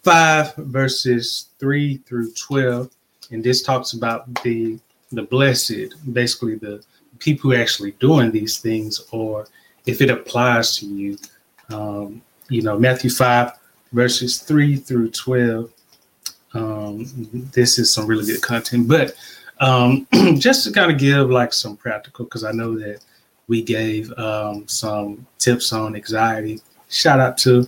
5, 0.04 0.56
verses 0.56 1.48
3 1.60 1.98
through 2.06 2.32
12. 2.34 2.90
And 3.32 3.44
this 3.44 3.64
talks 3.64 3.94
about 3.94 4.32
the 4.44 4.78
the 5.16 5.24
blessed, 5.24 5.96
basically 6.14 6.56
the 6.56 6.84
people 7.20 7.50
who 7.50 7.56
are 7.56 7.62
actually 7.62 7.92
doing 7.92 8.32
these 8.32 8.58
things, 8.58 9.02
or 9.12 9.48
if 9.86 10.02
it 10.02 10.10
applies 10.10 10.78
to 10.78 10.86
you. 10.86 11.18
Um, 11.70 12.22
you 12.50 12.62
know, 12.62 12.78
Matthew 12.78 13.10
5, 13.10 13.52
verses 13.94 14.40
3 14.40 14.76
through 14.78 15.12
12. 15.12 15.72
Um, 16.54 17.06
this 17.54 17.80
is 17.80 17.92
some 17.92 18.06
really 18.06 18.26
good 18.26 18.42
content, 18.42 18.88
but 18.88 19.16
um, 19.60 20.08
just 20.38 20.66
to 20.66 20.72
kind 20.72 20.92
of 20.92 20.98
give 21.00 21.30
like 21.30 21.54
some 21.54 21.78
practical, 21.78 22.26
because 22.26 22.44
I 22.44 22.52
know 22.52 22.78
that 22.78 23.04
we 23.48 23.62
gave 23.62 24.12
um, 24.14 24.68
some 24.68 25.26
tips 25.40 25.74
on 25.74 25.96
anxiety. 25.96 26.60
Shout 26.90 27.20
out 27.20 27.38
to 27.40 27.68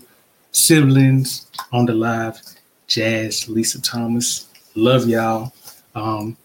siblings 0.52 1.48
on 1.72 1.86
the 1.86 1.94
live, 1.94 2.40
Jazz, 2.88 3.50
Lisa 3.50 3.82
Thomas. 3.82 4.48
Love 4.76 5.08
y'all. 5.08 5.54
Um, 5.96 6.38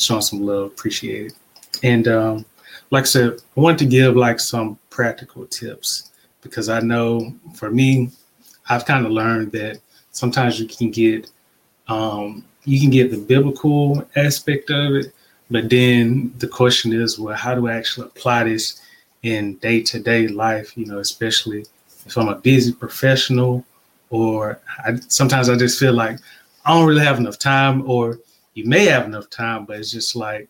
showing 0.00 0.22
some 0.22 0.44
love, 0.44 0.66
appreciate 0.66 1.26
it. 1.26 1.34
And 1.82 2.08
um, 2.08 2.44
like 2.90 3.02
I 3.02 3.06
said, 3.06 3.40
I 3.56 3.60
wanted 3.60 3.78
to 3.78 3.86
give 3.86 4.16
like 4.16 4.40
some 4.40 4.78
practical 4.90 5.46
tips 5.46 6.10
because 6.42 6.68
I 6.68 6.80
know 6.80 7.32
for 7.54 7.70
me, 7.70 8.10
I've 8.68 8.84
kind 8.84 9.04
of 9.04 9.12
learned 9.12 9.52
that 9.52 9.80
sometimes 10.12 10.60
you 10.60 10.66
can 10.66 10.90
get 10.90 11.30
um, 11.88 12.44
you 12.64 12.80
can 12.80 12.90
get 12.90 13.10
the 13.10 13.18
biblical 13.18 14.06
aspect 14.16 14.70
of 14.70 14.94
it, 14.94 15.12
but 15.50 15.68
then 15.68 16.32
the 16.38 16.46
question 16.46 16.92
is, 16.92 17.18
well, 17.18 17.34
how 17.34 17.54
do 17.54 17.66
I 17.68 17.74
actually 17.74 18.06
apply 18.06 18.44
this 18.44 18.80
in 19.22 19.56
day 19.56 19.82
to 19.82 19.98
day 19.98 20.28
life? 20.28 20.76
You 20.76 20.86
know, 20.86 20.98
especially 20.98 21.64
if 22.06 22.16
I'm 22.16 22.28
a 22.28 22.36
busy 22.36 22.72
professional, 22.72 23.64
or 24.10 24.60
I, 24.84 24.96
sometimes 25.08 25.48
I 25.48 25.56
just 25.56 25.80
feel 25.80 25.92
like 25.92 26.18
I 26.64 26.74
don't 26.74 26.86
really 26.86 27.04
have 27.04 27.18
enough 27.18 27.38
time, 27.38 27.88
or 27.90 28.18
you 28.60 28.68
may 28.68 28.84
have 28.84 29.06
enough 29.06 29.30
time, 29.30 29.64
but 29.64 29.78
it's 29.78 29.90
just 29.90 30.14
like, 30.14 30.46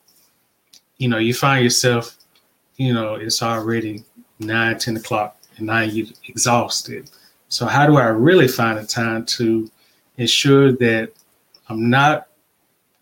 you 0.99 1.09
know, 1.09 1.19
you 1.19 1.33
find 1.33 1.63
yourself, 1.63 2.17
you 2.77 2.93
know, 2.93 3.15
it's 3.15 3.41
already 3.41 4.03
nine, 4.41 4.79
10 4.79 4.97
o'clock, 4.97 5.37
and 5.57 5.69
now 5.69 5.83
you're 5.83 6.09
exhausted. 6.27 7.09
So, 7.49 7.67
how 7.67 7.87
do 7.87 7.99
I 7.99 8.07
really 8.07 8.49
find 8.49 8.79
the 8.79 8.85
time 8.85 9.25
to 9.27 9.71
ensure 10.17 10.73
that 10.73 11.13
I'm 11.69 11.89
not, 11.89 12.27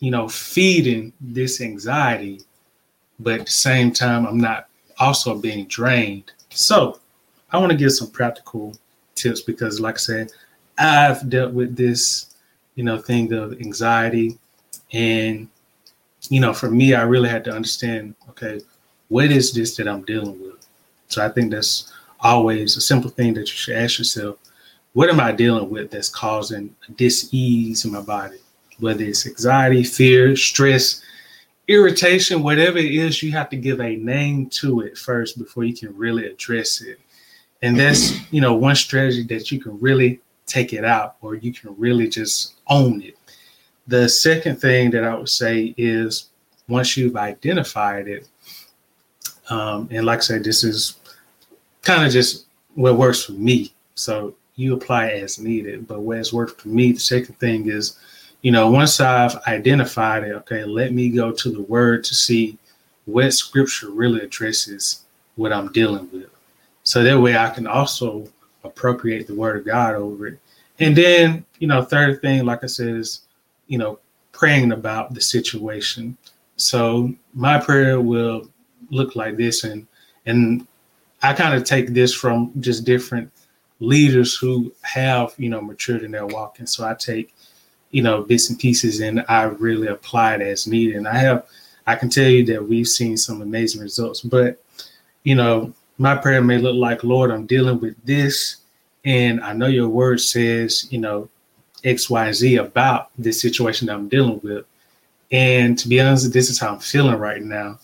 you 0.00 0.10
know, 0.10 0.28
feeding 0.28 1.14
this 1.22 1.62
anxiety, 1.62 2.42
but 3.18 3.40
at 3.40 3.46
the 3.46 3.52
same 3.52 3.92
time, 3.92 4.26
I'm 4.26 4.38
not 4.38 4.68
also 4.98 5.38
being 5.38 5.66
drained? 5.68 6.32
So, 6.50 7.00
I 7.50 7.56
want 7.56 7.72
to 7.72 7.78
give 7.78 7.92
some 7.92 8.10
practical 8.10 8.76
tips 9.14 9.40
because, 9.40 9.80
like 9.80 9.94
I 9.94 9.98
said, 9.98 10.32
I've 10.76 11.30
dealt 11.30 11.54
with 11.54 11.76
this, 11.76 12.34
you 12.74 12.84
know, 12.84 12.98
thing 12.98 13.32
of 13.32 13.54
anxiety. 13.54 14.38
And, 14.92 15.48
you 16.28 16.40
know, 16.40 16.52
for 16.52 16.70
me, 16.70 16.94
I 16.94 17.02
really 17.02 17.28
had 17.28 17.44
to 17.44 17.52
understand 17.54 18.14
okay, 18.30 18.60
what 19.08 19.30
is 19.30 19.52
this 19.52 19.76
that 19.76 19.88
I'm 19.88 20.02
dealing 20.04 20.40
with? 20.40 20.66
So 21.08 21.24
I 21.24 21.28
think 21.28 21.50
that's 21.50 21.92
always 22.20 22.76
a 22.76 22.80
simple 22.80 23.10
thing 23.10 23.34
that 23.34 23.40
you 23.40 23.46
should 23.46 23.76
ask 23.76 23.98
yourself 23.98 24.38
what 24.94 25.10
am 25.10 25.20
I 25.20 25.32
dealing 25.32 25.70
with 25.70 25.90
that's 25.90 26.08
causing 26.08 26.74
dis-ease 26.96 27.84
in 27.84 27.92
my 27.92 28.00
body? 28.00 28.38
Whether 28.80 29.04
it's 29.04 29.26
anxiety, 29.26 29.84
fear, 29.84 30.34
stress, 30.34 31.02
irritation, 31.68 32.42
whatever 32.42 32.78
it 32.78 32.92
is, 32.92 33.22
you 33.22 33.30
have 33.32 33.50
to 33.50 33.56
give 33.56 33.80
a 33.80 33.96
name 33.96 34.48
to 34.50 34.80
it 34.80 34.96
first 34.96 35.38
before 35.38 35.64
you 35.64 35.74
can 35.74 35.96
really 35.96 36.26
address 36.26 36.80
it. 36.80 36.98
And 37.60 37.78
that's, 37.78 38.12
you 38.32 38.40
know, 38.40 38.54
one 38.54 38.76
strategy 38.76 39.24
that 39.24 39.50
you 39.50 39.60
can 39.60 39.78
really 39.78 40.20
take 40.46 40.72
it 40.72 40.84
out 40.84 41.16
or 41.20 41.34
you 41.34 41.52
can 41.52 41.76
really 41.76 42.08
just 42.08 42.54
own 42.68 43.02
it. 43.02 43.17
The 43.88 44.08
second 44.08 44.56
thing 44.60 44.90
that 44.90 45.04
I 45.04 45.14
would 45.14 45.28
say 45.28 45.74
is 45.76 46.28
once 46.68 46.96
you've 46.96 47.16
identified 47.16 48.06
it, 48.06 48.28
um, 49.50 49.88
and 49.90 50.04
like 50.04 50.18
I 50.18 50.22
said, 50.22 50.44
this 50.44 50.62
is 50.62 50.96
kind 51.82 52.04
of 52.04 52.12
just 52.12 52.46
what 52.74 52.96
works 52.96 53.24
for 53.24 53.32
me. 53.32 53.72
So 53.94 54.34
you 54.56 54.74
apply 54.74 55.08
as 55.10 55.38
needed. 55.38 55.88
But 55.88 56.00
what 56.00 56.18
has 56.18 56.32
worked 56.32 56.60
for 56.60 56.68
me, 56.68 56.92
the 56.92 57.00
second 57.00 57.38
thing 57.38 57.68
is, 57.68 57.96
you 58.42 58.52
know, 58.52 58.70
once 58.70 59.00
I've 59.00 59.36
identified 59.46 60.24
it, 60.24 60.32
okay, 60.32 60.64
let 60.64 60.92
me 60.92 61.08
go 61.08 61.32
to 61.32 61.50
the 61.50 61.62
word 61.62 62.04
to 62.04 62.14
see 62.14 62.58
what 63.06 63.32
scripture 63.32 63.90
really 63.90 64.20
addresses 64.20 65.04
what 65.36 65.52
I'm 65.52 65.72
dealing 65.72 66.08
with. 66.12 66.28
So 66.82 67.02
that 67.02 67.18
way 67.18 67.36
I 67.36 67.50
can 67.50 67.66
also 67.66 68.28
appropriate 68.64 69.26
the 69.26 69.34
word 69.34 69.56
of 69.56 69.64
God 69.64 69.94
over 69.94 70.26
it. 70.26 70.38
And 70.78 70.94
then, 70.94 71.44
you 71.58 71.66
know, 71.66 71.82
third 71.82 72.20
thing, 72.20 72.44
like 72.44 72.62
I 72.62 72.66
said, 72.66 72.88
is, 72.88 73.22
you 73.68 73.78
know, 73.78 73.98
praying 74.32 74.72
about 74.72 75.14
the 75.14 75.20
situation. 75.20 76.16
So 76.56 77.14
my 77.34 77.58
prayer 77.58 78.00
will 78.00 78.48
look 78.90 79.14
like 79.16 79.36
this 79.36 79.64
and 79.64 79.86
and 80.26 80.66
I 81.22 81.32
kind 81.32 81.54
of 81.54 81.64
take 81.64 81.88
this 81.88 82.14
from 82.14 82.52
just 82.60 82.84
different 82.84 83.32
leaders 83.80 84.34
who 84.34 84.72
have, 84.82 85.34
you 85.36 85.48
know, 85.48 85.60
matured 85.60 86.02
in 86.02 86.12
their 86.12 86.26
walk. 86.26 86.58
And 86.58 86.68
so 86.68 86.86
I 86.86 86.94
take, 86.94 87.34
you 87.90 88.02
know, 88.02 88.22
bits 88.22 88.50
and 88.50 88.58
pieces 88.58 89.00
and 89.00 89.24
I 89.28 89.44
really 89.44 89.88
apply 89.88 90.34
it 90.34 90.42
as 90.42 90.66
needed. 90.66 90.96
And 90.96 91.08
I 91.08 91.18
have 91.18 91.46
I 91.86 91.96
can 91.96 92.10
tell 92.10 92.28
you 92.28 92.44
that 92.46 92.68
we've 92.68 92.86
seen 92.86 93.16
some 93.16 93.40
amazing 93.40 93.80
results. 93.80 94.20
But, 94.20 94.62
you 95.24 95.34
know, 95.34 95.72
my 95.96 96.14
prayer 96.14 96.42
may 96.42 96.58
look 96.58 96.76
like, 96.76 97.02
Lord, 97.02 97.30
I'm 97.30 97.46
dealing 97.46 97.80
with 97.80 97.96
this. 98.04 98.58
And 99.04 99.40
I 99.40 99.54
know 99.54 99.66
your 99.68 99.88
word 99.88 100.20
says, 100.20 100.86
you 100.92 100.98
know, 100.98 101.30
X, 101.84 102.10
Y, 102.10 102.26
and 102.26 102.34
Z 102.34 102.56
about 102.56 103.10
this 103.18 103.40
situation 103.40 103.86
that 103.86 103.94
I'm 103.94 104.08
dealing 104.08 104.40
with. 104.42 104.64
And 105.30 105.78
to 105.78 105.88
be 105.88 106.00
honest, 106.00 106.32
this 106.32 106.50
is 106.50 106.58
how 106.58 106.74
I'm 106.74 106.80
feeling 106.80 107.16
right 107.16 107.42
now. 107.42 107.78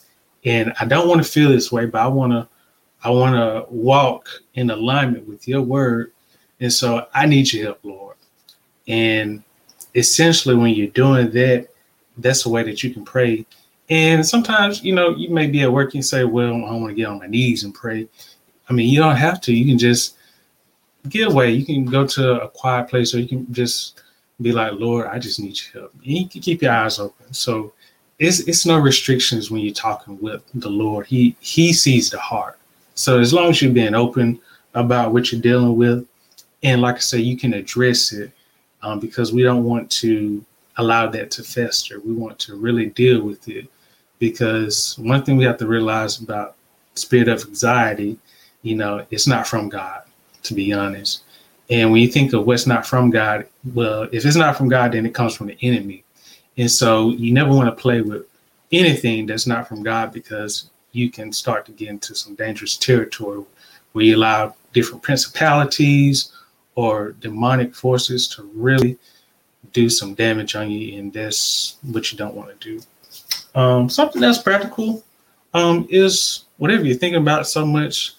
And 0.45 0.73
I 0.81 0.85
don't 0.85 1.09
want 1.09 1.23
to 1.25 1.31
feel 1.31 1.51
this 1.51 1.73
way, 1.73 1.87
but 1.87 2.01
I 2.01 2.07
want 2.07 2.33
to 2.33 2.49
I 3.03 3.11
want 3.11 3.35
to 3.35 3.71
walk 3.71 4.29
in 4.55 4.71
alignment 4.71 5.29
with 5.29 5.47
your 5.47 5.61
word. 5.61 6.13
And 6.61 6.73
so 6.73 7.07
I 7.13 7.27
need 7.27 7.53
your 7.53 7.65
help, 7.67 7.81
Lord. 7.83 8.17
And 8.89 9.43
essentially, 9.95 10.55
when 10.55 10.75
you're 10.75 10.89
doing 10.89 11.31
that, 11.33 11.69
that's 12.17 12.47
a 12.47 12.49
way 12.49 12.63
that 12.63 12.83
you 12.83 12.95
can 12.95 13.05
pray. 13.05 13.45
And 13.91 14.27
sometimes, 14.27 14.83
you 14.83 14.95
know, 14.95 15.11
you 15.11 15.29
may 15.29 15.47
be 15.49 15.63
at 15.63 15.73
work 15.73 15.95
and 15.95 16.05
say, 16.05 16.25
Well, 16.25 16.55
I 16.65 16.73
want 16.73 16.89
to 16.89 16.95
get 16.95 17.09
on 17.09 17.19
my 17.19 17.27
knees 17.27 17.65
and 17.65 17.75
pray. 17.75 18.09
I 18.69 18.73
mean, 18.73 18.89
you 18.89 19.01
don't 19.01 19.17
have 19.17 19.41
to. 19.43 19.55
You 19.55 19.67
can 19.67 19.79
just 19.79 20.17
get 21.09 21.29
away. 21.29 21.53
You 21.53 21.65
can 21.65 21.85
go 21.85 22.07
to 22.07 22.43
a 22.43 22.49
quiet 22.49 22.89
place 22.89 23.15
or 23.15 23.21
you 23.21 23.29
can 23.29 23.53
just 23.53 24.03
be 24.41 24.53
like, 24.53 24.73
Lord, 24.73 25.07
I 25.07 25.19
just 25.19 25.39
need 25.39 25.59
your 25.59 25.83
help. 25.83 25.95
And 25.95 26.07
you 26.07 26.29
can 26.29 26.41
keep 26.41 26.63
your 26.63 26.73
eyes 26.73 26.99
open. 26.99 27.33
So 27.33 27.73
it's 28.19 28.41
it's 28.41 28.67
no 28.67 28.79
restrictions 28.79 29.51
when 29.51 29.63
you're 29.63 29.75
talking 29.75 30.19
with 30.21 30.43
the 30.55 30.69
Lord. 30.69 31.07
He 31.07 31.37
he 31.41 31.73
sees 31.73 32.11
the 32.11 32.19
heart. 32.19 32.59
So 32.95 33.19
as 33.19 33.33
long 33.33 33.51
as 33.51 33.61
you're 33.61 33.73
being 33.73 33.95
open 33.95 34.41
about 34.75 35.13
what 35.13 35.31
you're 35.31 35.41
dealing 35.41 35.77
with, 35.77 36.07
and 36.63 36.81
like 36.81 36.97
I 36.97 37.01
say, 37.01 37.19
you 37.19 37.37
can 37.37 37.55
address 37.55 38.13
it 38.13 38.31
um, 38.83 39.01
because 39.01 39.33
we 39.33 39.43
don't 39.43 39.65
want 39.65 39.91
to 39.93 40.45
allow 40.77 41.09
that 41.09 41.31
to 41.33 41.43
fester. 41.43 42.01
We 42.01 42.13
want 42.13 42.39
to 42.41 42.57
really 42.57 42.87
deal 42.87 43.23
with 43.23 43.49
it 43.49 43.69
because 44.19 44.97
one 44.99 45.25
thing 45.25 45.37
we 45.37 45.45
have 45.45 45.59
to 45.59 45.67
realize 45.67 46.21
about 46.21 46.57
spirit 46.95 47.29
of 47.29 47.43
anxiety, 47.43 48.19
you 48.63 48.77
know, 48.77 49.05
it's 49.11 49.27
not 49.27 49.47
from 49.47 49.69
God, 49.69 50.03
to 50.45 50.55
be 50.55 50.73
honest. 50.73 51.23
And 51.71 51.91
when 51.91 52.01
you 52.01 52.09
think 52.09 52.33
of 52.33 52.47
what's 52.47 52.67
not 52.67 52.87
from 52.87 53.11
God, 53.11 53.47
well, 53.73 54.03
if 54.13 54.25
it's 54.25 54.37
not 54.37 54.57
from 54.57 54.69
God, 54.69 54.93
then 54.93 55.07
it 55.07 55.15
comes 55.15 55.35
from 55.35 55.49
the 55.49 55.59
enemy. 55.63 56.05
And 56.57 56.71
so 56.71 57.11
you 57.11 57.33
never 57.33 57.51
want 57.51 57.69
to 57.69 57.83
play 57.83 58.01
with 58.01 58.27
anything 58.71 59.27
that's 59.27 59.47
not 59.47 59.69
from 59.69 59.83
God 59.83 60.13
because 60.13 60.71
you 60.93 61.11
can 61.11 61.33
start 61.33 61.67
to 61.67 61.73
get 61.73 61.89
into 61.89 62.15
some 62.15 62.35
dangerous 62.35 62.77
territory 62.77 63.43
where 63.93 64.05
you 64.05 64.17
allow 64.17 64.55
different 64.73 65.03
principalities 65.03 66.33
or 66.75 67.13
demonic 67.13 67.75
forces 67.75 68.29
to 68.29 68.43
really 68.55 68.99
do 69.73 69.89
some 69.89 70.15
damage 70.15 70.55
on 70.55 70.71
you, 70.71 70.99
and 70.99 71.13
that's 71.13 71.77
what 71.83 72.11
you 72.13 72.19
don't 72.19 72.35
want 72.35 72.61
to 72.61 72.79
do. 72.79 72.83
Um, 73.55 73.89
something 73.89 74.21
that's 74.21 74.39
practical 74.39 75.05
um, 75.55 75.87
is 75.89 76.45
whatever 76.59 76.85
you're 76.85 76.97
thinking 76.97 77.21
about 77.21 77.47
so 77.47 77.65
much, 77.65 78.15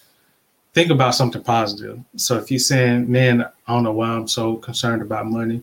think 0.76 0.90
about 0.90 1.14
something 1.14 1.42
positive. 1.42 1.98
So 2.16 2.36
if 2.36 2.50
you're 2.50 2.60
saying, 2.60 3.10
man, 3.10 3.40
I 3.66 3.72
don't 3.72 3.82
know 3.82 3.92
why 3.92 4.08
I'm 4.08 4.28
so 4.28 4.56
concerned 4.56 5.00
about 5.00 5.24
money, 5.24 5.62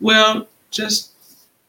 well, 0.00 0.48
just 0.70 1.12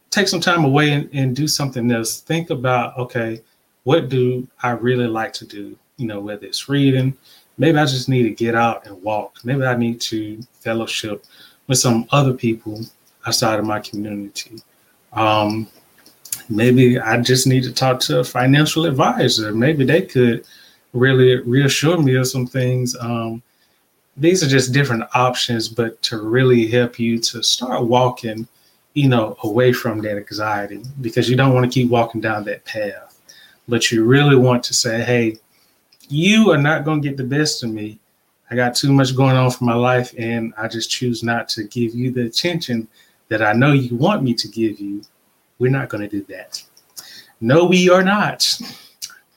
take 0.10 0.30
some 0.30 0.40
time 0.40 0.64
away 0.64 0.94
and, 0.94 1.10
and 1.12 1.36
do 1.36 1.50
something 1.50 1.92
else. 1.92 2.22
Think 2.22 2.50
about, 2.50 2.98
okay, 2.98 3.42
what 3.84 4.08
do 4.08 4.48
I 4.64 4.70
really 4.70 5.08
like 5.08 5.34
to 5.34 5.46
do? 5.46 5.78
You 5.98 6.08
know, 6.08 6.22
whether 6.22 6.46
it's 6.46 6.70
reading, 6.70 7.14
maybe 7.58 7.78
I 7.78 7.84
just 7.84 8.08
need 8.08 8.24
to 8.24 8.30
get 8.30 8.56
out 8.56 8.88
and 8.88 9.04
walk. 9.04 9.40
Maybe 9.44 9.66
I 9.66 9.76
need 9.76 10.00
to 10.02 10.42
fellowship 10.54 11.26
with 11.68 11.80
some 11.80 12.08
other 12.12 12.32
people 12.32 12.80
outside 13.26 13.60
of 13.60 13.66
my 13.66 13.82
community. 13.82 14.62
Um, 15.12 15.68
maybe 16.48 16.98
I 16.98 17.20
just 17.20 17.48
need 17.48 17.64
to 17.64 17.74
talk 17.74 18.00
to 18.02 18.20
a 18.20 18.24
financial 18.24 18.86
advisor. 18.86 19.54
Maybe 19.54 19.84
they 19.84 20.04
could 20.04 20.46
really 20.98 21.36
reassure 21.42 22.02
me 22.02 22.16
of 22.16 22.28
some 22.28 22.48
things. 22.48 22.96
Um, 23.00 23.42
these 24.16 24.44
are 24.44 24.48
just 24.48 24.74
different 24.74 25.04
options, 25.14 25.68
but 25.68 26.02
to 26.04 26.22
really 26.22 26.68
help 26.68 27.00
you 27.00 27.20
to 27.20 27.44
start 27.44 27.86
walking, 27.86 28.48
you 28.94 29.08
know, 29.08 29.38
away 29.44 29.74
from 29.74 30.02
that 30.02 30.18
anxiety 30.18 30.84
because 31.02 31.30
you 31.30 31.36
don't 31.36 31.54
want 31.54 31.72
to 31.72 31.80
keep 31.80 31.90
walking 31.90 32.20
down 32.20 32.44
that 32.46 32.66
path 32.66 33.08
but 33.68 33.92
you 33.92 34.06
really 34.06 34.36
want 34.36 34.64
to 34.64 34.74
say, 34.74 35.04
hey, 35.04 35.38
you 36.10 36.52
are 36.52 36.58
not 36.58 36.86
going 36.86 37.02
to 37.02 37.08
get 37.08 37.18
the 37.18 37.24
best 37.24 37.64
of 37.64 37.70
me. 37.70 38.00
I 38.50 38.56
got 38.56 38.76
too 38.76 38.94
much 38.94 39.16
going 39.16 39.36
on 39.36 39.52
for 39.52 39.66
my 39.66 39.74
life, 39.74 40.14
and 40.18 40.54
I 40.58 40.70
just 40.70 40.90
choose 40.90 41.22
not 41.22 41.50
to 41.50 41.66
give 41.66 41.94
you 41.94 42.12
the 42.12 42.26
attention 42.26 42.88
that 43.28 43.42
I 43.42 43.52
know 43.52 43.74
you 43.74 43.96
want 43.96 44.24
me 44.24 44.34
to 44.36 44.48
give 44.48 44.80
you. 44.80 45.02
We're 45.60 45.72
not 45.72 45.90
going 45.90 46.08
to 46.08 46.10
do 46.10 46.24
that. 46.34 46.64
No, 47.42 47.66
we 47.66 47.90
are 47.90 48.04
not. 48.04 48.60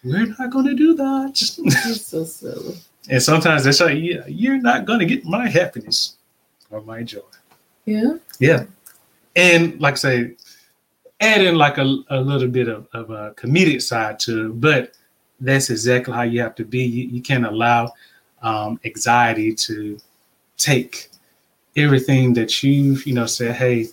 We're 0.02 0.26
not 0.26 0.50
going 0.50 0.66
to 0.66 0.74
do 0.74 0.94
that. 0.94 1.36
so 1.36 2.24
silly. 2.24 2.76
and 3.08 3.22
sometimes 3.22 3.64
they 3.64 3.72
say, 3.72 3.94
yeah, 3.94 4.26
you're 4.26 4.60
not 4.60 4.86
going 4.86 5.00
to 5.00 5.06
get 5.06 5.24
my 5.24 5.48
happiness 5.48 6.16
or 6.70 6.80
my 6.82 7.02
joy. 7.02 7.20
Yeah. 7.84 8.14
Yeah. 8.38 8.64
And 9.36 9.80
like 9.80 9.94
I 9.94 9.96
say, 9.96 10.36
add 11.20 11.42
in 11.42 11.56
like 11.56 11.78
a, 11.78 11.98
a 12.08 12.20
little 12.20 12.48
bit 12.48 12.68
of, 12.68 12.88
of 12.92 13.10
a 13.10 13.32
comedic 13.32 13.82
side 13.82 14.18
to 14.20 14.46
it, 14.46 14.60
but 14.60 14.92
that's 15.40 15.70
exactly 15.70 16.14
how 16.14 16.22
you 16.22 16.40
have 16.40 16.54
to 16.56 16.64
be. 16.64 16.82
You, 16.84 17.08
you 17.08 17.22
can't 17.22 17.46
allow 17.46 17.92
um, 18.42 18.80
anxiety 18.84 19.54
to 19.54 19.98
take 20.56 21.10
everything 21.76 22.34
that 22.34 22.62
you've, 22.62 23.06
you 23.06 23.14
know, 23.14 23.26
said, 23.26 23.54
hey, 23.56 23.88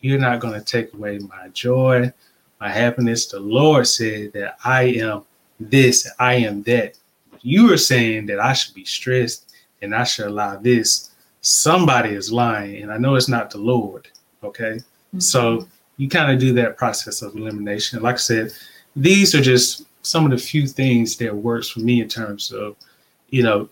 you're 0.00 0.18
not 0.18 0.40
going 0.40 0.54
to 0.54 0.64
take 0.64 0.92
away 0.94 1.18
my 1.18 1.48
joy, 1.48 2.12
my 2.60 2.68
happiness. 2.68 3.26
The 3.26 3.40
Lord 3.40 3.86
said 3.86 4.32
that 4.34 4.56
I 4.64 4.82
am 4.84 5.24
this, 5.60 6.10
I 6.18 6.34
am 6.34 6.62
that. 6.64 6.98
You 7.42 7.72
are 7.72 7.78
saying 7.78 8.26
that 8.26 8.40
I 8.40 8.52
should 8.52 8.74
be 8.74 8.84
stressed 8.84 9.54
and 9.82 9.94
I 9.94 10.04
should 10.04 10.26
allow 10.26 10.56
this. 10.56 11.10
Somebody 11.40 12.10
is 12.10 12.32
lying, 12.32 12.82
and 12.82 12.92
I 12.92 12.98
know 12.98 13.14
it's 13.14 13.28
not 13.28 13.50
the 13.50 13.58
Lord. 13.58 14.08
Okay. 14.42 14.80
Mm-hmm. 14.80 15.20
So 15.20 15.66
you 15.96 16.08
kind 16.08 16.32
of 16.32 16.40
do 16.40 16.52
that 16.54 16.76
process 16.76 17.22
of 17.22 17.36
elimination. 17.36 18.02
Like 18.02 18.16
I 18.16 18.18
said, 18.18 18.52
these 18.96 19.34
are 19.34 19.40
just 19.40 19.84
some 20.02 20.24
of 20.24 20.30
the 20.30 20.38
few 20.38 20.66
things 20.66 21.16
that 21.18 21.34
works 21.34 21.68
for 21.68 21.80
me 21.80 22.00
in 22.00 22.08
terms 22.08 22.52
of, 22.52 22.76
you 23.30 23.42
know, 23.42 23.68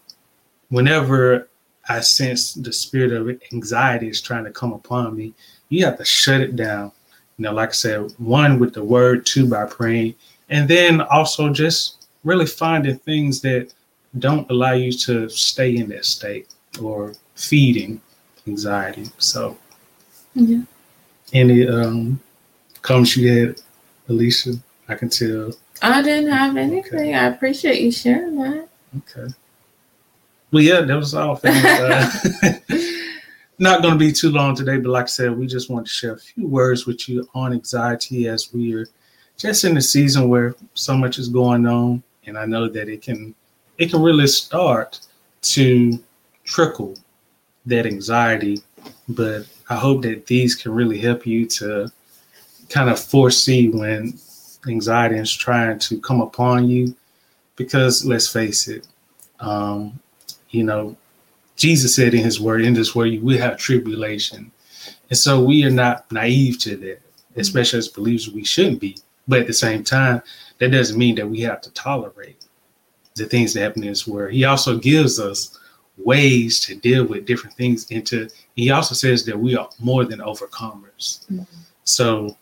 whenever 0.69 1.49
I 1.89 2.01
sense 2.01 2.55
the 2.55 2.73
spirit 2.73 3.13
of 3.13 3.39
anxiety 3.53 4.09
is 4.09 4.21
trying 4.21 4.45
to 4.45 4.51
come 4.51 4.73
upon 4.73 5.17
me, 5.17 5.35
you 5.69 5.85
have 5.85 5.99
to 5.99 6.05
shut 6.05 6.41
it 6.41 6.57
down. 6.57 6.93
You 7.37 7.45
know, 7.45 7.53
like 7.53 7.71
I 7.71 7.73
said, 7.73 8.13
one 8.19 8.59
with 8.59 8.75
the 8.75 8.85
word, 8.85 9.27
two 9.27 9.49
by 9.49 9.67
praying, 9.67 10.15
and 10.55 10.69
then 10.69 11.01
also 11.03 11.51
just 11.51 12.07
really 12.25 12.47
finding 12.47 12.97
things 12.99 13.41
that 13.43 13.73
don't 14.19 14.49
allow 14.51 14.73
you 14.73 14.93
to 14.93 15.29
stay 15.29 15.77
in 15.77 15.89
that 15.91 16.05
state 16.05 16.55
or 16.81 17.13
feeding 17.35 18.01
anxiety. 18.47 19.07
So, 19.19 19.59
yeah 20.35 20.63
any 21.35 21.67
um 21.67 22.21
comments 22.83 23.17
you 23.17 23.47
had, 23.47 23.61
Alicia? 24.09 24.55
I 24.89 24.95
can 24.95 25.09
tell. 25.09 25.53
I 25.83 26.01
didn't 26.03 26.31
have 26.31 26.57
anything. 26.57 27.01
Okay. 27.01 27.15
I 27.15 27.27
appreciate 27.27 27.81
you 27.81 27.91
sharing 27.91 28.37
that. 28.37 28.69
Okay. 28.99 29.33
Well, 30.53 30.63
yeah, 30.63 30.83
that 30.83 30.95
was 30.95 31.15
all. 31.15 31.41
Uh, 31.43 32.11
not 33.59 33.83
going 33.83 33.95
to 33.95 33.99
be 33.99 34.13
too 34.13 34.31
long 34.31 34.55
today, 34.55 34.79
but 34.79 34.91
like 34.91 35.05
I 35.05 35.07
said, 35.07 35.37
we 35.37 35.47
just 35.47 35.69
want 35.69 35.87
to 35.87 35.93
share 35.93 36.13
a 36.13 36.19
few 36.19 36.47
words 36.47 36.87
with 36.87 37.09
you 37.09 37.29
on 37.35 37.53
anxiety 37.53 38.29
as 38.29 38.53
we 38.53 38.75
are 38.75 38.87
just 39.37 39.65
in 39.65 39.75
the 39.75 39.83
season 39.83 40.29
where 40.29 40.55
so 40.75 40.97
much 40.97 41.19
is 41.19 41.29
going 41.29 41.67
on, 41.67 42.03
and 42.27 42.39
I 42.39 42.47
know 42.47 42.69
that 42.69 42.89
it 42.89 43.03
can 43.03 43.35
it 43.79 43.91
can 43.91 44.03
really 44.03 44.27
start 44.27 45.01
to 45.43 45.99
trickle 46.45 46.97
that 47.67 47.87
anxiety 47.87 48.63
but 49.09 49.47
I 49.69 49.77
hope 49.77 50.03
that 50.03 50.27
these 50.27 50.55
can 50.55 50.73
really 50.73 50.99
help 50.99 51.27
you 51.27 51.47
to 51.47 51.91
kind 52.69 52.89
of 52.89 52.99
foresee 52.99 53.69
when 53.69 54.19
anxiety 54.67 55.17
is 55.17 55.33
trying 55.33 55.79
to 55.81 56.01
come 56.01 56.21
upon 56.21 56.69
you. 56.69 56.95
Because 57.57 58.05
let's 58.05 58.31
face 58.31 58.67
it, 58.67 58.87
um, 59.41 59.99
you 60.51 60.65
know, 60.65 60.97
Jesus 61.57 61.95
said 61.95 62.15
in 62.15 62.25
his 62.25 62.41
word, 62.41 62.63
in 62.63 62.75
this 62.75 62.95
word, 62.95 63.23
we 63.23 63.39
have 63.39 63.59
tribulation. 63.59 64.51
And 65.09 65.19
so 65.19 65.43
we 65.43 65.65
are 65.65 65.71
not 65.71 66.11
naive 66.11 66.59
to 66.61 66.77
that, 66.79 67.01
especially 67.37 67.79
as 67.79 67.89
believers, 67.89 68.31
we 68.31 68.45
shouldn't 68.45 68.81
be. 68.81 68.97
But 69.27 69.41
at 69.41 69.47
the 69.47 69.53
same 69.53 69.83
time, 69.85 70.23
that 70.59 70.71
doesn't 70.71 70.99
mean 70.99 71.15
that 71.17 71.29
we 71.29 71.41
have 71.41 71.61
to 71.63 71.71
tolerate 71.73 72.45
the 73.17 73.27
things 73.27 73.55
that 73.55 73.61
happen 73.61 73.83
in 73.83 73.89
this 73.89 74.07
world. 74.07 74.33
He 74.33 74.45
also 74.45 74.79
gives 74.79 75.19
us 75.19 75.59
ways 75.97 76.61
to 76.61 76.75
deal 76.75 77.05
with 77.05 77.27
different 77.27 77.57
things. 77.57 77.91
Into 77.91 78.29
he 78.57 78.71
also 78.71 78.95
says 78.95 79.25
that 79.27 79.39
we 79.39 79.57
are 79.57 79.69
more 79.79 80.05
than 80.05 80.21
overcomers. 80.21 81.25
Mm-hmm. 81.27 81.43
So 81.85 82.37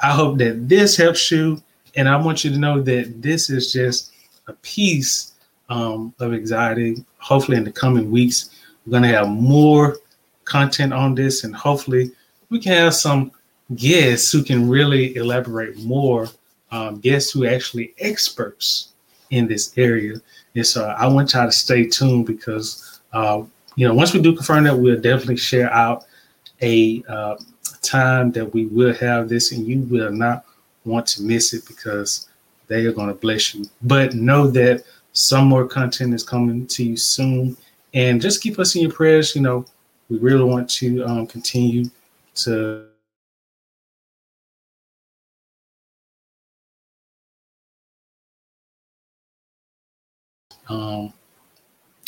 I 0.00 0.10
hope 0.12 0.38
that 0.38 0.68
this 0.68 0.96
helps 0.96 1.30
you, 1.30 1.62
and 1.96 2.08
I 2.08 2.16
want 2.16 2.44
you 2.44 2.50
to 2.50 2.58
know 2.58 2.80
that 2.82 3.22
this 3.22 3.50
is 3.50 3.72
just 3.72 4.12
a 4.46 4.52
piece 4.54 5.32
um, 5.68 6.14
of 6.20 6.32
anxiety. 6.32 7.04
Hopefully, 7.18 7.56
in 7.56 7.64
the 7.64 7.72
coming 7.72 8.10
weeks, 8.10 8.50
we're 8.84 8.92
going 8.92 9.04
to 9.04 9.08
have 9.08 9.28
more 9.28 9.98
content 10.44 10.92
on 10.92 11.14
this, 11.14 11.44
and 11.44 11.54
hopefully, 11.54 12.12
we 12.50 12.58
can 12.58 12.72
have 12.72 12.94
some 12.94 13.32
guests 13.74 14.32
who 14.32 14.42
can 14.42 14.68
really 14.68 15.16
elaborate 15.16 15.78
more. 15.78 16.28
Um, 16.70 17.00
guests 17.00 17.30
who 17.30 17.44
actually 17.44 17.92
experts 17.98 18.92
in 19.30 19.46
this 19.46 19.76
area. 19.76 20.14
And 20.54 20.66
so 20.66 20.86
I 20.86 21.06
want 21.06 21.34
y'all 21.34 21.46
to 21.46 21.52
stay 21.52 21.86
tuned 21.86 22.26
because, 22.26 23.00
uh, 23.12 23.42
you 23.76 23.86
know, 23.86 23.94
once 23.94 24.14
we 24.14 24.22
do 24.22 24.34
confirm 24.34 24.64
that, 24.64 24.78
we'll 24.78 25.00
definitely 25.00 25.36
share 25.36 25.70
out 25.70 26.04
a 26.62 27.02
uh, 27.08 27.36
time 27.82 28.32
that 28.32 28.54
we 28.54 28.66
will 28.66 28.94
have 28.94 29.28
this, 29.28 29.52
and 29.52 29.66
you 29.66 29.80
will 29.80 30.12
not 30.12 30.44
want 30.84 31.06
to 31.08 31.22
miss 31.22 31.52
it 31.52 31.66
because 31.66 32.28
they 32.68 32.86
are 32.86 32.92
going 32.92 33.08
to 33.08 33.14
bless 33.14 33.54
you. 33.54 33.64
But 33.82 34.14
know 34.14 34.46
that 34.48 34.84
some 35.12 35.46
more 35.46 35.66
content 35.66 36.14
is 36.14 36.22
coming 36.22 36.66
to 36.68 36.84
you 36.84 36.96
soon. 36.96 37.56
And 37.94 38.20
just 38.22 38.42
keep 38.42 38.58
us 38.58 38.74
in 38.74 38.82
your 38.82 38.92
prayers. 38.92 39.36
You 39.36 39.42
know, 39.42 39.66
we 40.08 40.18
really 40.18 40.44
want 40.44 40.70
to 40.70 41.04
um, 41.04 41.26
continue 41.26 41.90
to 42.36 42.86
um 50.72 51.12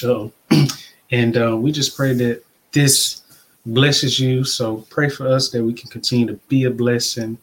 oh 0.05 0.33
and 1.11 1.37
uh, 1.37 1.57
we 1.57 1.71
just 1.71 1.97
pray 1.97 2.13
that 2.13 2.43
this 2.73 3.23
blesses 3.67 4.19
you 4.19 4.45
so 4.45 4.85
pray 4.91 5.09
for 5.09 5.27
us 5.29 5.51
that 5.51 5.63
we 5.63 5.73
can 5.73 5.89
continue 5.91 6.27
to 6.27 6.35
be 6.49 6.65
a 6.65 6.71
blessing 6.71 7.39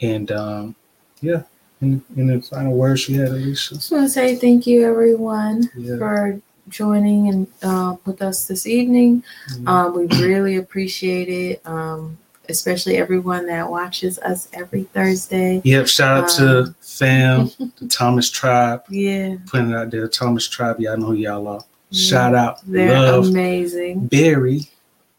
and 0.00 0.30
um 0.30 0.74
yeah 1.20 1.42
in, 1.80 2.02
in 2.16 2.26
the 2.28 2.40
final 2.42 2.72
words 2.72 3.08
you 3.08 3.20
had 3.20 3.30
alicia 3.30 3.74
I 3.74 3.78
just 3.78 3.92
want 3.92 4.04
to 4.04 4.08
say 4.08 4.36
thank 4.36 4.66
you 4.66 4.84
everyone 4.84 5.68
yeah. 5.76 5.98
for 5.98 6.40
joining 6.68 7.28
and 7.28 7.46
uh, 7.62 7.96
with 8.04 8.22
us 8.22 8.46
this 8.46 8.66
evening. 8.66 9.22
Mm-hmm. 9.50 9.68
Um, 9.68 9.94
we 9.94 10.06
really 10.18 10.56
appreciate 10.56 11.28
it, 11.28 11.66
um, 11.66 12.18
especially 12.48 12.96
everyone 12.96 13.46
that 13.46 13.70
watches 13.70 14.18
us 14.20 14.48
every 14.52 14.84
Thursday. 14.84 15.60
Yep, 15.64 15.86
shout 15.88 16.16
out 16.16 16.40
um, 16.40 16.64
to 16.64 16.74
fam, 16.80 17.50
the 17.78 17.88
Thomas 17.90 18.30
Tribe. 18.30 18.82
Yeah, 18.88 19.36
putting 19.46 19.70
it 19.70 19.76
out 19.76 19.90
there, 19.90 20.08
Thomas 20.08 20.48
Tribe. 20.48 20.80
Y'all 20.80 20.96
know 20.96 21.06
who 21.06 21.14
y'all 21.14 21.46
are. 21.48 21.60
Yeah, 21.90 22.08
shout 22.08 22.34
out, 22.34 22.60
they're 22.66 22.92
love, 22.92 23.28
amazing. 23.28 24.06
Barry. 24.06 24.62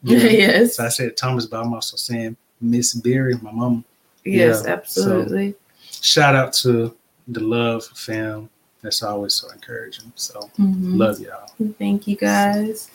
Yeah. 0.04 0.20
yes, 0.20 0.76
so 0.78 0.86
I 0.86 0.90
said 0.90 1.18
Thomas, 1.18 1.48
but 1.48 1.60
I'm 1.60 1.74
also 1.74 1.98
saying 1.98 2.38
Miss 2.62 2.94
Barry, 2.94 3.34
my 3.42 3.52
mom. 3.52 3.84
Yes, 4.24 4.62
yeah. 4.64 4.74
absolutely. 4.74 5.56
So, 5.90 6.04
shout 6.04 6.36
out 6.36 6.54
to 6.54 6.96
the 7.28 7.40
love 7.42 7.84
fam 7.84 8.48
that's 8.82 9.04
always 9.04 9.34
so 9.34 9.50
encouraging. 9.52 10.12
So 10.16 10.40
mm-hmm. 10.60 10.98
love 10.98 11.20
y'all. 11.20 11.50
Thank 11.78 12.08
you 12.08 12.16
guys. 12.16 12.90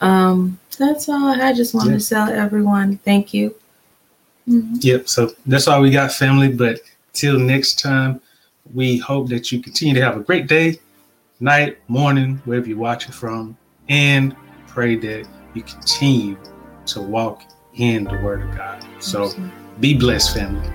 Um, 0.00 0.58
that's 0.78 1.08
all 1.08 1.40
I 1.40 1.52
just 1.52 1.74
wanted 1.74 2.00
to 2.00 2.08
tell 2.08 2.28
everyone. 2.28 2.98
Thank 2.98 3.32
you. 3.32 3.54
Mm-hmm. 4.48 4.76
Yep. 4.80 5.08
So 5.08 5.30
that's 5.46 5.68
all 5.68 5.80
we 5.80 5.90
got, 5.90 6.12
family. 6.12 6.48
But 6.48 6.80
till 7.12 7.38
next 7.38 7.80
time, 7.80 8.20
we 8.72 8.98
hope 8.98 9.28
that 9.28 9.52
you 9.52 9.62
continue 9.62 9.94
to 9.94 10.02
have 10.02 10.16
a 10.16 10.20
great 10.20 10.46
day, 10.46 10.78
night, 11.40 11.78
morning, 11.88 12.40
wherever 12.44 12.68
you're 12.68 12.78
watching 12.78 13.12
from, 13.12 13.56
and 13.88 14.36
pray 14.66 14.96
that 14.96 15.26
you 15.54 15.62
continue 15.62 16.36
to 16.86 17.00
walk 17.00 17.42
in 17.74 18.04
the 18.04 18.16
Word 18.18 18.42
of 18.42 18.56
God. 18.56 18.84
So 18.98 19.24
Absolutely. 19.24 19.52
be 19.80 19.94
blessed, 19.98 20.34
family. 20.34 20.70